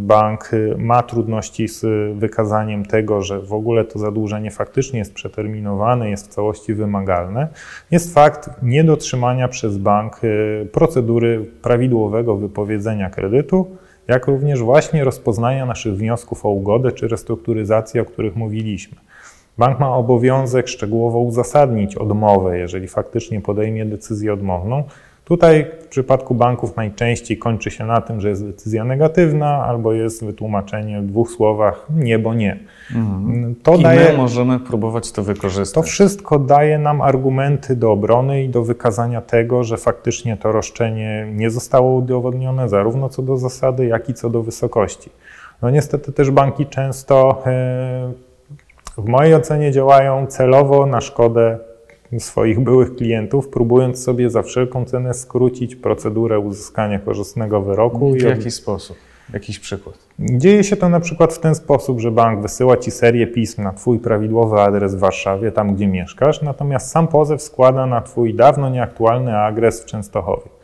bank 0.00 0.50
ma 0.78 1.02
trudności 1.02 1.68
z 1.68 1.84
wykazaniem 2.18 2.84
tego, 2.84 3.22
że 3.22 3.40
w 3.40 3.52
ogóle 3.52 3.84
to 3.84 3.98
zadłużenie 3.98 4.50
faktycznie 4.50 4.98
jest 4.98 5.14
przeterminowane, 5.14 6.10
jest 6.10 6.26
w 6.26 6.28
całości 6.28 6.74
wymagalne, 6.74 7.48
jest 7.90 8.14
fakt 8.14 8.50
niedotrzymania 8.62 9.48
przez 9.48 9.78
bank 9.78 10.20
e, 10.24 10.66
procedury 10.66 11.46
prawidłowego 11.62 12.36
wypowiedzenia 12.36 13.10
kredytu, 13.10 13.76
jak 14.08 14.26
również 14.26 14.62
właśnie 14.62 15.04
rozpoznania 15.04 15.66
naszych 15.66 15.96
wniosków 15.96 16.46
o 16.46 16.48
ugodę 16.48 16.92
czy 16.92 17.08
restrukturyzację, 17.08 18.02
o 18.02 18.04
których 18.04 18.36
mówiliśmy. 18.36 18.96
Bank 19.58 19.80
ma 19.80 19.94
obowiązek 19.94 20.68
szczegółowo 20.68 21.18
uzasadnić 21.18 21.96
odmowę, 21.96 22.58
jeżeli 22.58 22.88
faktycznie 22.88 23.40
podejmie 23.40 23.86
decyzję 23.86 24.32
odmowną, 24.32 24.84
Tutaj 25.30 25.66
w 25.80 25.86
przypadku 25.88 26.34
banków 26.34 26.76
najczęściej 26.76 27.38
kończy 27.38 27.70
się 27.70 27.86
na 27.86 28.00
tym, 28.00 28.20
że 28.20 28.28
jest 28.28 28.46
decyzja 28.46 28.84
negatywna 28.84 29.64
albo 29.64 29.92
jest 29.92 30.24
wytłumaczenie 30.24 31.00
w 31.00 31.06
dwóch 31.06 31.30
słowach 31.30 31.86
nie, 31.96 32.18
bo 32.18 32.34
nie. 32.34 32.58
Mhm. 32.94 33.54
To 33.62 33.74
I 33.74 33.82
daje, 33.82 34.12
my 34.12 34.16
możemy 34.16 34.60
próbować 34.60 35.12
to 35.12 35.22
wykorzystać. 35.22 35.74
To 35.74 35.82
wszystko 35.82 36.38
daje 36.38 36.78
nam 36.78 37.02
argumenty 37.02 37.76
do 37.76 37.92
obrony 37.92 38.44
i 38.44 38.48
do 38.48 38.62
wykazania 38.62 39.20
tego, 39.20 39.64
że 39.64 39.76
faktycznie 39.76 40.36
to 40.36 40.52
roszczenie 40.52 41.26
nie 41.34 41.50
zostało 41.50 41.94
udowodnione 41.94 42.68
zarówno 42.68 43.08
co 43.08 43.22
do 43.22 43.36
zasady, 43.36 43.86
jak 43.86 44.08
i 44.08 44.14
co 44.14 44.30
do 44.30 44.42
wysokości. 44.42 45.10
No 45.62 45.70
niestety 45.70 46.12
też 46.12 46.30
banki 46.30 46.66
często 46.66 47.42
e, 47.46 48.12
w 48.98 49.08
mojej 49.08 49.34
ocenie 49.34 49.72
działają 49.72 50.26
celowo 50.26 50.86
na 50.86 51.00
szkodę 51.00 51.69
swoich 52.18 52.60
byłych 52.60 52.96
klientów, 52.96 53.48
próbując 53.48 54.02
sobie 54.02 54.30
za 54.30 54.42
wszelką 54.42 54.84
cenę 54.84 55.14
skrócić 55.14 55.76
procedurę 55.76 56.38
uzyskania 56.38 56.98
korzystnego 56.98 57.62
wyroku. 57.62 58.12
W 58.12 58.22
jaki 58.22 58.50
sposób? 58.50 58.96
Jakiś 59.32 59.58
przykład? 59.58 59.98
Dzieje 60.18 60.64
się 60.64 60.76
to 60.76 60.88
na 60.88 61.00
przykład 61.00 61.34
w 61.34 61.38
ten 61.38 61.54
sposób, 61.54 62.00
że 62.00 62.10
bank 62.10 62.42
wysyła 62.42 62.76
ci 62.76 62.90
serię 62.90 63.26
pism 63.26 63.62
na 63.62 63.72
Twój 63.72 63.98
prawidłowy 63.98 64.60
adres 64.60 64.94
w 64.94 64.98
Warszawie, 64.98 65.52
tam 65.52 65.74
gdzie 65.74 65.86
mieszkasz, 65.86 66.42
natomiast 66.42 66.90
sam 66.90 67.08
pozew 67.08 67.42
składa 67.42 67.86
na 67.86 68.00
Twój 68.00 68.34
dawno 68.34 68.70
nieaktualny 68.70 69.38
adres 69.38 69.82
w 69.82 69.86
Częstochowie. 69.86 70.59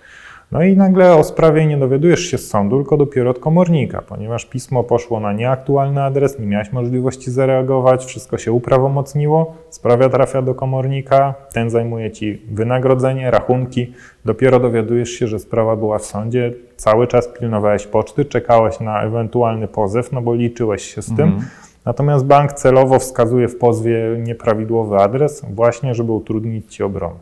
No 0.52 0.62
i 0.62 0.76
nagle 0.76 1.16
o 1.16 1.24
sprawie 1.24 1.66
nie 1.66 1.76
dowiadujesz 1.76 2.20
się 2.20 2.38
z 2.38 2.48
sądu, 2.48 2.76
tylko 2.76 2.96
dopiero 2.96 3.30
od 3.30 3.38
komornika, 3.38 4.02
ponieważ 4.02 4.46
pismo 4.46 4.84
poszło 4.84 5.20
na 5.20 5.32
nieaktualny 5.32 6.02
adres, 6.02 6.38
nie 6.38 6.46
miałeś 6.46 6.72
możliwości 6.72 7.30
zareagować, 7.30 8.04
wszystko 8.04 8.38
się 8.38 8.52
uprawomocniło, 8.52 9.54
sprawa 9.70 10.08
trafia 10.08 10.42
do 10.42 10.54
komornika, 10.54 11.34
ten 11.52 11.70
zajmuje 11.70 12.10
ci 12.10 12.42
wynagrodzenie, 12.50 13.30
rachunki, 13.30 13.92
dopiero 14.24 14.60
dowiadujesz 14.60 15.10
się, 15.10 15.26
że 15.26 15.38
sprawa 15.38 15.76
była 15.76 15.98
w 15.98 16.04
sądzie, 16.04 16.52
cały 16.76 17.06
czas 17.06 17.28
pilnowałeś 17.28 17.86
poczty, 17.86 18.24
czekałeś 18.24 18.80
na 18.80 19.02
ewentualny 19.02 19.68
pozew, 19.68 20.12
no 20.12 20.22
bo 20.22 20.34
liczyłeś 20.34 20.94
się 20.94 21.02
z 21.02 21.06
tym. 21.06 21.28
Mhm. 21.28 21.44
Natomiast 21.84 22.24
bank 22.24 22.52
celowo 22.52 22.98
wskazuje 22.98 23.48
w 23.48 23.58
pozwie 23.58 24.16
nieprawidłowy 24.22 24.96
adres, 24.96 25.44
właśnie 25.50 25.94
żeby 25.94 26.12
utrudnić 26.12 26.74
ci 26.74 26.82
obronę. 26.82 27.14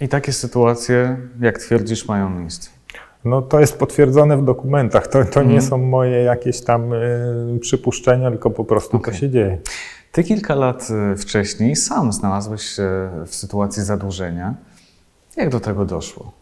I 0.00 0.08
takie 0.08 0.32
sytuacje, 0.32 1.16
jak 1.40 1.58
twierdzisz, 1.58 2.08
mają 2.08 2.30
miejsce. 2.30 2.70
No 3.24 3.42
to 3.42 3.60
jest 3.60 3.78
potwierdzone 3.78 4.36
w 4.36 4.44
dokumentach. 4.44 5.06
To, 5.06 5.24
to 5.24 5.42
nie 5.42 5.54
mhm. 5.54 5.62
są 5.62 5.78
moje 5.78 6.22
jakieś 6.22 6.60
tam 6.60 6.92
y, 6.92 7.58
przypuszczenia, 7.60 8.30
tylko 8.30 8.50
po 8.50 8.64
prostu 8.64 8.96
okay. 8.96 9.14
to 9.14 9.20
się 9.20 9.30
dzieje. 9.30 9.58
Ty 10.12 10.24
kilka 10.24 10.54
lat 10.54 10.88
y, 11.12 11.16
wcześniej 11.16 11.76
sam 11.76 12.12
znalazłeś 12.12 12.62
się 12.62 13.10
w 13.26 13.34
sytuacji 13.34 13.82
zadłużenia. 13.82 14.54
Jak 15.36 15.48
do 15.48 15.60
tego 15.60 15.84
doszło? 15.84 16.32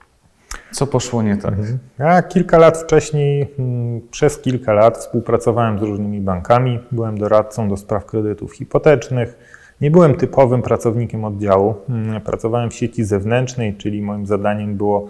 Co 0.72 0.86
poszło 0.86 1.22
nie 1.22 1.36
tak? 1.36 1.52
Mhm. 1.52 1.78
Ja 1.98 2.22
kilka 2.22 2.58
lat 2.58 2.78
wcześniej, 2.78 3.54
mm, 3.58 4.00
przez 4.10 4.38
kilka 4.38 4.72
lat 4.72 4.98
współpracowałem 4.98 5.78
z 5.78 5.82
różnymi 5.82 6.20
bankami. 6.20 6.80
Byłem 6.92 7.18
doradcą 7.18 7.68
do 7.68 7.76
spraw 7.76 8.06
kredytów 8.06 8.52
hipotecznych 8.52 9.38
nie 9.80 9.90
byłem 9.90 10.14
typowym 10.14 10.62
pracownikiem 10.62 11.24
oddziału. 11.24 11.74
Mm, 11.88 12.20
pracowałem 12.20 12.70
w 12.70 12.74
sieci 12.74 13.04
zewnętrznej, 13.04 13.74
czyli 13.74 14.02
moim 14.02 14.26
zadaniem 14.26 14.76
było 14.76 15.08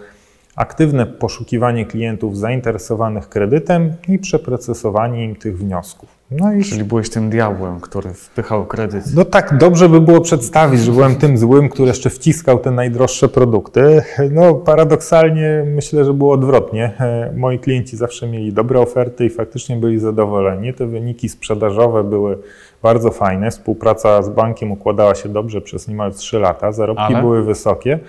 aktywne 0.57 1.05
poszukiwanie 1.05 1.85
klientów 1.85 2.37
zainteresowanych 2.37 3.29
kredytem 3.29 3.93
i 4.07 4.19
przeprocesowanie 4.19 5.23
im 5.25 5.35
tych 5.35 5.57
wniosków. 5.57 6.09
No 6.31 6.53
i... 6.53 6.63
Czyli 6.63 6.83
byłeś 6.83 7.09
tym 7.09 7.29
diabłem, 7.29 7.79
który 7.79 8.13
wpychał 8.13 8.65
kredyt. 8.65 9.03
No 9.15 9.25
tak, 9.25 9.57
dobrze 9.57 9.89
by 9.89 10.01
było 10.01 10.21
przedstawić, 10.21 10.81
że 10.81 10.91
byłem 10.91 11.15
tym 11.15 11.37
złym, 11.37 11.69
który 11.69 11.87
jeszcze 11.87 12.09
wciskał 12.09 12.59
te 12.59 12.71
najdroższe 12.71 13.29
produkty. 13.29 14.01
No 14.31 14.55
paradoksalnie 14.55 15.63
myślę, 15.65 16.05
że 16.05 16.13
było 16.13 16.33
odwrotnie. 16.33 16.91
Moi 17.35 17.59
klienci 17.59 17.97
zawsze 17.97 18.27
mieli 18.27 18.53
dobre 18.53 18.79
oferty 18.79 19.25
i 19.25 19.29
faktycznie 19.29 19.75
byli 19.75 19.99
zadowoleni. 19.99 20.73
Te 20.73 20.85
wyniki 20.87 21.29
sprzedażowe 21.29 22.03
były 22.03 22.37
bardzo 22.83 23.11
fajne. 23.11 23.51
Współpraca 23.51 24.21
z 24.21 24.29
bankiem 24.29 24.71
układała 24.71 25.15
się 25.15 25.29
dobrze 25.29 25.61
przez 25.61 25.87
niemal 25.87 26.13
3 26.13 26.39
lata. 26.39 26.71
Zarobki 26.71 27.03
Ale... 27.03 27.21
były 27.21 27.43
wysokie. 27.43 27.99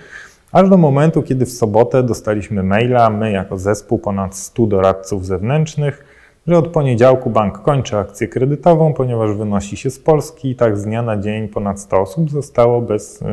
Aż 0.51 0.69
do 0.69 0.77
momentu, 0.77 1.23
kiedy 1.23 1.45
w 1.45 1.51
sobotę 1.51 2.03
dostaliśmy 2.03 2.63
maila, 2.63 3.09
my 3.09 3.31
jako 3.31 3.57
zespół 3.57 3.99
ponad 3.99 4.35
100 4.35 4.67
doradców 4.67 5.25
zewnętrznych, 5.25 6.05
że 6.47 6.57
od 6.57 6.67
poniedziałku 6.67 7.29
bank 7.29 7.61
kończy 7.61 7.97
akcję 7.97 8.27
kredytową, 8.27 8.93
ponieważ 8.93 9.33
wynosi 9.33 9.77
się 9.77 9.89
z 9.89 9.99
Polski 9.99 10.49
i 10.49 10.55
tak 10.55 10.77
z 10.77 10.83
dnia 10.83 11.01
na 11.01 11.17
dzień 11.17 11.47
ponad 11.47 11.79
100 11.79 12.01
osób 12.01 12.31
zostało 12.31 12.81
bez 12.81 13.21
y, 13.21 13.25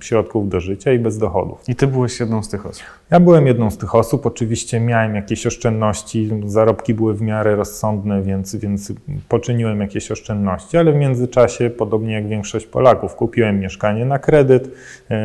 środków 0.00 0.48
do 0.48 0.60
życia 0.60 0.92
i 0.92 0.98
bez 0.98 1.18
dochodów. 1.18 1.68
I 1.68 1.76
ty 1.76 1.86
byłeś 1.86 2.20
jedną 2.20 2.42
z 2.42 2.48
tych 2.48 2.66
osób? 2.66 2.84
Ja 3.10 3.20
byłem 3.20 3.46
jedną 3.46 3.70
z 3.70 3.78
tych 3.78 3.94
osób. 3.94 4.26
Oczywiście 4.26 4.80
miałem 4.80 5.14
jakieś 5.14 5.46
oszczędności, 5.46 6.30
zarobki 6.46 6.94
były 6.94 7.14
w 7.14 7.22
miarę 7.22 7.56
rozsądne, 7.56 8.22
więc, 8.22 8.56
więc 8.56 8.92
poczyniłem 9.28 9.80
jakieś 9.80 10.10
oszczędności, 10.10 10.76
ale 10.76 10.92
w 10.92 10.96
międzyczasie, 10.96 11.70
podobnie 11.70 12.14
jak 12.14 12.28
większość 12.28 12.66
Polaków, 12.66 13.14
kupiłem 13.14 13.60
mieszkanie 13.60 14.04
na 14.04 14.18
kredyt, 14.18 14.70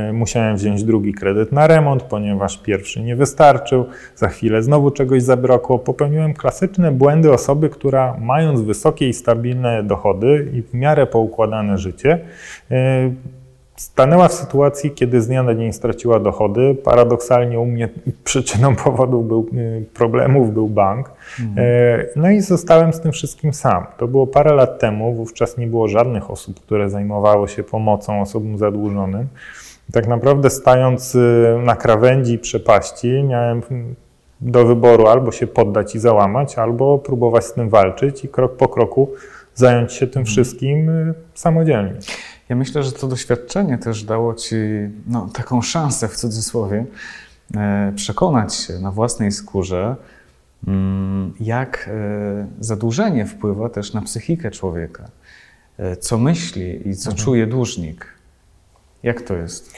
y, 0.10 0.14
musiałem 0.14 0.56
wziąć 0.56 0.84
drugi 0.84 1.14
kredyt 1.14 1.52
na 1.52 1.68
remont, 1.68 2.04
ponieważ 2.04 2.58
pierwszy 2.58 3.02
nie 3.02 3.16
wystarczył, 3.16 3.86
za 4.16 4.28
chwilę 4.28 4.64
znowu 4.64 4.92
czegoś 4.92 5.24
zabrakło. 5.24 5.80
Popełniłem 5.80 6.34
klasyczne 6.34 6.92
błędy 6.92 7.34
osoby, 7.34 7.70
która 7.70 8.18
mając 8.20 8.62
wysokie 8.62 9.10
i 9.10 9.14
stabilne 9.14 9.84
dochody 9.84 10.52
i 10.54 10.62
w 10.62 10.74
miarę 10.74 11.08
poukładane 11.08 11.78
życie, 11.78 12.20
y, 12.72 13.41
stanęła 13.82 14.28
w 14.28 14.34
sytuacji, 14.34 14.92
kiedy 14.92 15.22
z 15.22 15.28
dnia 15.28 15.44
na 15.44 15.56
dzień 15.56 15.74
straciła 15.74 16.20
dochody. 16.20 16.76
Paradoksalnie 16.84 17.60
u 17.60 17.66
mnie 17.66 17.90
przyczyną 18.24 18.76
powodów 18.86 19.28
był, 19.28 19.48
y, 19.54 19.86
problemów 19.94 20.54
był 20.54 20.68
bank. 20.70 21.12
Mhm. 21.40 21.68
No 22.16 22.30
i 22.30 22.42
zostałem 22.42 22.94
z 22.94 23.02
tym 23.02 23.12
wszystkim 23.12 23.54
sam. 23.54 23.86
To 23.98 24.08
było 24.08 24.28
parę 24.28 24.54
lat 24.54 24.80
temu, 24.80 25.14
wówczas 25.14 25.58
nie 25.58 25.68
było 25.68 25.88
żadnych 25.88 26.32
osób, 26.32 26.60
które 26.60 26.90
zajmowały 26.90 27.48
się 27.48 27.64
pomocą 27.64 28.22
osobom 28.22 28.58
zadłużonym. 28.58 29.28
Tak 29.94 30.08
naprawdę 30.08 30.50
stając 30.50 31.18
na 31.64 31.76
krawędzi 31.76 32.40
przepaści, 32.40 33.24
miałem 33.24 33.62
do 34.42 34.66
wyboru 34.66 35.08
albo 35.08 35.32
się 35.32 35.48
poddać 35.48 35.96
i 35.96 36.00
załamać, 36.00 36.58
albo 36.58 37.00
próbować 37.00 37.46
z 37.46 37.54
tym 37.54 37.70
walczyć 37.70 38.24
i 38.24 38.28
krok 38.28 38.58
po 38.58 38.68
kroku 38.68 39.12
zająć 39.56 39.94
się 39.94 40.08
tym 40.08 40.20
mhm. 40.20 40.26
wszystkim 40.26 40.90
y, 40.90 41.14
samodzielnie. 41.34 41.94
Ja 42.52 42.56
myślę, 42.56 42.84
że 42.84 42.92
to 42.92 43.08
doświadczenie 43.08 43.78
też 43.78 44.04
dało 44.04 44.34
Ci 44.34 44.56
no, 45.08 45.30
taką 45.34 45.62
szansę 45.62 46.08
w 46.08 46.16
cudzysłowie 46.16 46.86
e, 47.56 47.94
przekonać 47.96 48.56
się 48.56 48.80
na 48.80 48.92
własnej 48.92 49.32
skórze, 49.32 49.96
mm, 50.68 51.34
jak 51.40 51.90
e, 51.92 52.48
zadłużenie 52.60 53.26
wpływa 53.26 53.70
też 53.70 53.94
na 53.94 54.02
psychikę 54.02 54.52
człowieka. 54.52 55.10
E, 55.78 55.96
co 55.96 56.18
myśli 56.18 56.90
i 56.90 56.96
co 56.96 57.10
mhm. 57.10 57.26
czuje 57.26 57.48
dłużnik. 57.48 58.06
Jak 59.04 59.22
to 59.22 59.36
jest? 59.36 59.74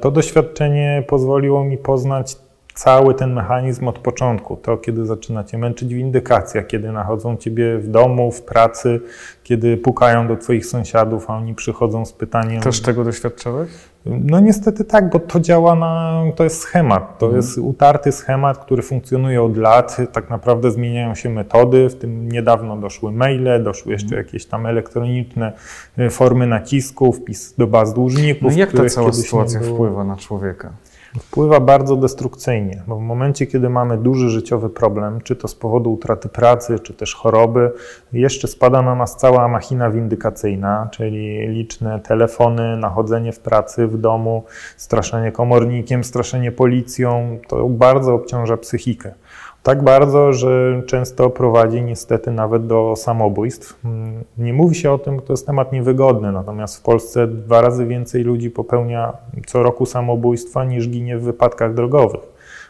To 0.00 0.10
doświadczenie 0.10 1.04
pozwoliło 1.08 1.64
mi 1.64 1.78
poznać 1.78 2.36
cały 2.74 3.14
ten 3.14 3.32
mechanizm 3.32 3.88
od 3.88 3.98
początku. 3.98 4.56
To, 4.56 4.76
kiedy 4.76 5.06
zaczyna 5.06 5.44
cię 5.44 5.58
męczyć 5.58 5.94
windykacja, 5.94 6.62
kiedy 6.62 6.92
nachodzą 6.92 7.36
ciebie 7.36 7.78
w 7.78 7.88
domu, 7.88 8.32
w 8.32 8.42
pracy, 8.42 9.00
kiedy 9.42 9.76
pukają 9.76 10.28
do 10.28 10.36
twoich 10.36 10.66
sąsiadów, 10.66 11.30
a 11.30 11.36
oni 11.36 11.54
przychodzą 11.54 12.06
z 12.06 12.12
pytaniem... 12.12 12.62
Też 12.62 12.80
tego 12.80 13.04
doświadczałeś? 13.04 13.70
No 14.06 14.40
niestety 14.40 14.84
tak, 14.84 15.10
bo 15.10 15.18
to 15.18 15.40
działa 15.40 15.74
na... 15.74 16.22
to 16.36 16.44
jest 16.44 16.60
schemat. 16.60 17.18
To 17.18 17.26
mhm. 17.26 17.36
jest 17.36 17.58
utarty 17.58 18.12
schemat, 18.12 18.58
który 18.58 18.82
funkcjonuje 18.82 19.42
od 19.42 19.56
lat. 19.56 19.96
Tak 20.12 20.30
naprawdę 20.30 20.70
zmieniają 20.70 21.14
się 21.14 21.30
metody, 21.30 21.88
w 21.88 21.94
tym 21.94 22.32
niedawno 22.32 22.76
doszły 22.76 23.12
maile, 23.12 23.62
doszły 23.62 23.92
jeszcze 23.92 24.06
mhm. 24.06 24.26
jakieś 24.26 24.46
tam 24.46 24.66
elektroniczne 24.66 25.52
y, 25.98 26.10
formy 26.10 26.46
nacisków, 26.46 27.18
wpis 27.18 27.54
do 27.58 27.66
baz 27.66 27.94
dłużników. 27.94 28.52
No 28.52 28.58
jak 28.58 28.72
ta 28.72 28.88
cała 28.88 29.12
sytuacja 29.12 29.60
wpływa 29.60 30.04
na 30.04 30.16
człowieka? 30.16 30.72
Wpływa 31.20 31.60
bardzo 31.60 31.96
destrukcyjnie, 31.96 32.82
bo 32.86 32.96
w 32.96 33.00
momencie, 33.00 33.46
kiedy 33.46 33.68
mamy 33.68 33.98
duży 33.98 34.30
życiowy 34.30 34.70
problem, 34.70 35.20
czy 35.20 35.36
to 35.36 35.48
z 35.48 35.54
powodu 35.54 35.92
utraty 35.92 36.28
pracy, 36.28 36.78
czy 36.78 36.94
też 36.94 37.14
choroby, 37.14 37.72
jeszcze 38.12 38.48
spada 38.48 38.82
na 38.82 38.94
nas 38.94 39.16
cała 39.16 39.48
machina 39.48 39.90
windykacyjna, 39.90 40.88
czyli 40.92 41.48
liczne 41.48 42.00
telefony, 42.00 42.76
nachodzenie 42.76 43.32
w 43.32 43.40
pracy, 43.40 43.86
w 43.86 43.98
domu, 43.98 44.44
straszenie 44.76 45.32
komornikiem, 45.32 46.04
straszenie 46.04 46.52
policją, 46.52 47.38
to 47.48 47.68
bardzo 47.68 48.14
obciąża 48.14 48.56
psychikę. 48.56 49.14
Tak 49.62 49.84
bardzo, 49.84 50.32
że 50.32 50.82
często 50.86 51.30
prowadzi 51.30 51.82
niestety 51.82 52.30
nawet 52.30 52.66
do 52.66 52.94
samobójstw. 52.96 53.84
Mm, 53.84 54.24
nie 54.38 54.52
mówi 54.52 54.74
się 54.74 54.92
o 54.92 54.98
tym, 54.98 55.20
to 55.20 55.32
jest 55.32 55.46
temat 55.46 55.72
niewygodny, 55.72 56.32
natomiast 56.32 56.76
w 56.76 56.82
Polsce 56.82 57.26
dwa 57.26 57.60
razy 57.60 57.86
więcej 57.86 58.22
ludzi 58.22 58.50
popełnia 58.50 59.12
co 59.46 59.62
roku 59.62 59.86
samobójstwa 59.86 60.64
niż 60.64 60.88
ginie 60.88 61.18
w 61.18 61.22
wypadkach 61.22 61.74
drogowych. 61.74 62.20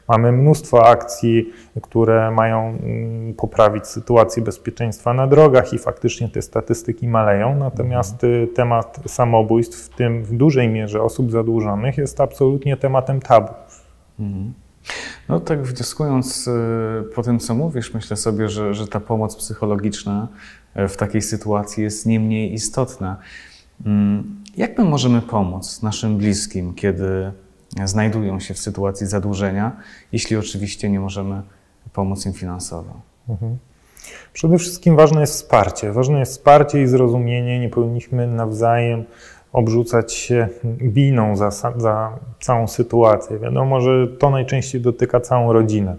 Mamy 0.09 0.33
mnóstwo 0.33 0.87
akcji, 0.87 1.53
które 1.83 2.31
mają 2.31 2.61
mm, 2.61 3.35
poprawić 3.35 3.87
sytuację 3.87 4.43
bezpieczeństwa 4.43 5.15
na 5.15 5.27
drogach 5.27 5.73
i 5.73 5.79
faktycznie 5.79 6.29
te 6.29 6.43
statystyki 6.43 7.09
maleją, 7.09 7.57
natomiast 7.57 8.25
y, 8.25 8.49
temat 8.55 9.01
samobójstw, 9.07 9.79
w 9.79 9.89
tym 9.89 10.25
w 10.25 10.33
dużej 10.33 10.69
mierze 10.69 11.03
osób 11.03 11.31
zadłużonych, 11.31 11.99
jest 11.99 12.21
absolutnie 12.21 12.77
tematem 12.77 13.21
tabu. 13.21 13.53
Mhm. 14.21 14.53
No 15.29 15.41
tak 15.41 15.63
wnioskując 15.63 16.49
y, 16.49 16.51
po 17.15 17.23
tym, 17.23 17.39
co 17.39 17.55
mówisz, 17.55 17.95
myślę 17.95 18.17
sobie, 18.17 18.49
że, 18.49 18.75
że 18.75 18.89
ta 18.89 19.01
pomoc 19.01 19.37
psychologiczna 19.37 20.29
y, 20.77 20.89
w 20.89 20.97
takiej 20.97 21.23
sytuacji 21.23 21.83
jest 21.83 22.07
nie 22.07 22.21
mniej 22.21 22.53
istotna. 22.53 23.17
Mm, 23.87 24.43
jak 24.57 24.79
my 24.79 24.85
możemy 24.85 25.23
pomóc 25.23 25.83
naszym 25.83 26.19
bliskim, 26.19 26.75
kiedy 26.75 27.33
znajdują 27.85 28.41
się 28.41 28.55
w 28.55 28.59
sytuacji 28.59 29.07
zadłużenia, 29.07 29.77
jeśli 30.13 30.37
oczywiście 30.37 30.91
nie 30.91 31.01
możemy 31.01 31.43
pomóc 31.93 32.27
im 32.27 32.33
finansowo? 32.33 33.01
Mhm. 33.29 33.59
Przede 34.33 34.59
wszystkim 34.59 34.97
ważne 34.97 35.21
jest 35.21 35.35
wsparcie. 35.35 35.93
Ważne 35.93 36.19
jest 36.19 36.33
wsparcie 36.33 36.83
i 36.83 36.87
zrozumienie. 36.87 37.61
Nie 37.61 37.69
powinniśmy 37.69 38.27
nawzajem 38.27 39.05
obrzucać 39.53 40.13
się 40.13 40.49
winą 40.81 41.37
za, 41.37 41.51
za 41.77 42.19
całą 42.41 42.69
sytuację. 42.69 43.39
Wiadomo, 43.39 43.81
że 43.81 44.09
to 44.09 44.31
najczęściej 44.31 44.81
dotyka 44.81 45.21
całą 45.21 45.53
rodzinę. 45.53 45.97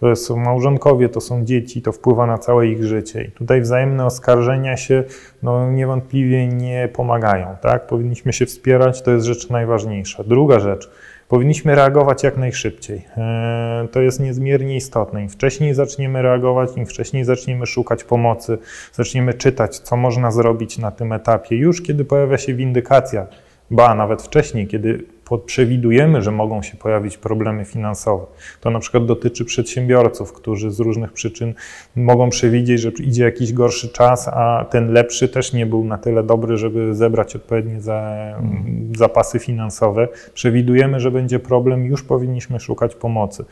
To 0.00 0.16
są 0.16 0.36
małżonkowie, 0.36 1.08
to 1.08 1.20
są 1.20 1.44
dzieci, 1.44 1.82
to 1.82 1.92
wpływa 1.92 2.26
na 2.26 2.38
całe 2.38 2.66
ich 2.66 2.84
życie. 2.84 3.24
I 3.24 3.30
tutaj 3.30 3.60
wzajemne 3.60 4.06
oskarżenia 4.06 4.76
się 4.76 5.04
no, 5.42 5.72
niewątpliwie 5.72 6.48
nie 6.48 6.88
pomagają. 6.92 7.46
Tak? 7.60 7.86
Powinniśmy 7.86 8.32
się 8.32 8.46
wspierać, 8.46 9.02
to 9.02 9.10
jest 9.10 9.26
rzecz 9.26 9.50
najważniejsza. 9.50 10.24
Druga 10.24 10.60
rzecz, 10.60 10.90
powinniśmy 11.28 11.74
reagować 11.74 12.22
jak 12.22 12.36
najszybciej. 12.36 13.02
E, 13.16 13.88
to 13.92 14.00
jest 14.00 14.20
niezmiernie 14.20 14.76
istotne. 14.76 15.22
Im 15.22 15.28
wcześniej 15.28 15.74
zaczniemy 15.74 16.22
reagować, 16.22 16.70
im 16.76 16.86
wcześniej 16.86 17.24
zaczniemy 17.24 17.66
szukać 17.66 18.04
pomocy, 18.04 18.58
zaczniemy 18.92 19.34
czytać, 19.34 19.78
co 19.78 19.96
można 19.96 20.30
zrobić 20.30 20.78
na 20.78 20.90
tym 20.90 21.12
etapie, 21.12 21.56
już 21.56 21.82
kiedy 21.82 22.04
pojawia 22.04 22.38
się 22.38 22.54
windykacja, 22.54 23.26
ba, 23.70 23.94
nawet 23.94 24.22
wcześniej, 24.22 24.66
kiedy 24.66 25.13
przewidujemy, 25.46 26.22
że 26.22 26.30
mogą 26.30 26.62
się 26.62 26.76
pojawić 26.76 27.16
problemy 27.16 27.64
finansowe. 27.64 28.26
To 28.60 28.70
na 28.70 28.78
przykład 28.78 29.06
dotyczy 29.06 29.44
przedsiębiorców, 29.44 30.32
którzy 30.32 30.70
z 30.70 30.80
różnych 30.80 31.12
przyczyn 31.12 31.54
mogą 31.96 32.30
przewidzieć, 32.30 32.80
że 32.80 32.90
idzie 32.90 33.24
jakiś 33.24 33.52
gorszy 33.52 33.88
czas, 33.88 34.28
a 34.28 34.66
ten 34.70 34.92
lepszy 34.92 35.28
też 35.28 35.52
nie 35.52 35.66
był 35.66 35.84
na 35.84 35.98
tyle 35.98 36.22
dobry, 36.22 36.56
żeby 36.56 36.94
zebrać 36.94 37.36
odpowiednie 37.36 37.76
mm. 37.76 38.92
zapasy 38.96 39.38
finansowe. 39.38 40.08
Przewidujemy, 40.34 41.00
że 41.00 41.10
będzie 41.10 41.38
problem, 41.38 41.84
już 41.84 42.02
powinniśmy 42.02 42.60
szukać 42.60 42.94
pomocy. 42.94 43.44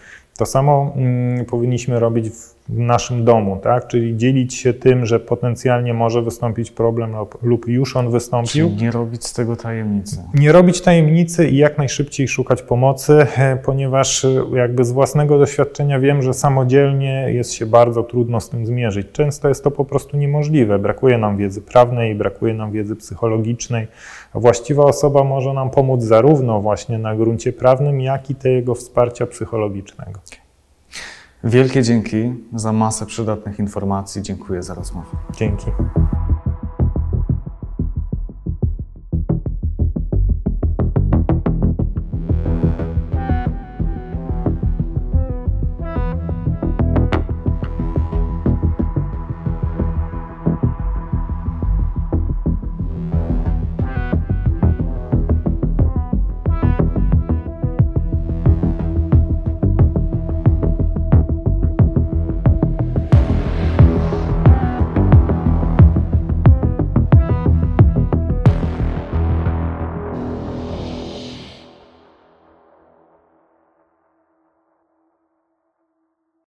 To 0.43 0.47
samo 0.47 0.93
mm, 0.97 1.45
powinniśmy 1.45 2.01
robić 2.01 2.29
w 2.69 2.79
naszym 2.79 3.25
domu, 3.25 3.59
tak? 3.63 3.87
czyli 3.87 4.17
dzielić 4.17 4.55
się 4.55 4.75
tym, 4.75 5.07
że 5.07 5.21
potencjalnie 5.21 5.95
może 5.95 6.23
wystąpić 6.23 6.71
problem 6.71 7.15
lub 7.43 7.69
już 7.69 7.97
on 7.97 8.11
wystąpił. 8.11 8.69
Czyli 8.69 8.83
nie 8.83 8.91
robić 8.91 9.27
z 9.27 9.33
tego 9.33 9.57
tajemnicy. 9.57 10.17
Nie 10.35 10.53
robić 10.53 10.81
tajemnicy 10.81 11.49
i 11.49 11.57
jak 11.57 11.79
najszybciej 11.79 12.29
szukać 12.29 12.63
pomocy, 12.63 13.27
ponieważ 13.67 14.27
jakby 14.55 14.85
z 14.85 14.93
własnego 14.93 15.39
doświadczenia 15.39 16.01
wiem, 16.01 16.23
że 16.23 16.35
samodzielnie 16.35 17.27
jest 17.33 17.53
się 17.53 17.67
bardzo 17.67 18.03
trudno 18.03 18.41
z 18.41 18.51
tym 18.51 18.67
zmierzyć. 18.67 19.07
Często 19.13 19.49
jest 19.49 19.65
to 19.65 19.71
po 19.71 19.85
prostu 19.85 20.17
niemożliwe. 20.17 20.79
Brakuje 20.79 21.19
nam 21.19 21.37
wiedzy 21.37 21.61
prawnej, 21.61 22.15
brakuje 22.15 22.55
nam 22.55 22.73
wiedzy 22.73 22.97
psychologicznej, 22.97 23.87
właściwa 24.41 24.85
osoba 24.85 25.25
może 25.25 25.53
nam 25.53 25.71
pomóc 25.71 26.03
zarówno 26.03 26.61
właśnie 26.61 26.99
na 26.99 27.17
gruncie 27.17 27.53
prawnym, 27.53 28.01
jak 28.01 28.31
i 28.31 28.35
tego 28.35 28.75
wsparcia 28.75 29.27
psychologicznego. 29.27 30.21
Wielkie 31.45 31.83
dzięki 31.83 32.33
za 32.55 32.73
masę 32.73 33.07
przydatnych 33.07 33.59
informacji. 33.59 34.23
Dziękuję 34.23 34.63
za 34.63 34.75
rozmowę. 34.75 35.17
Dzięki. 35.37 35.67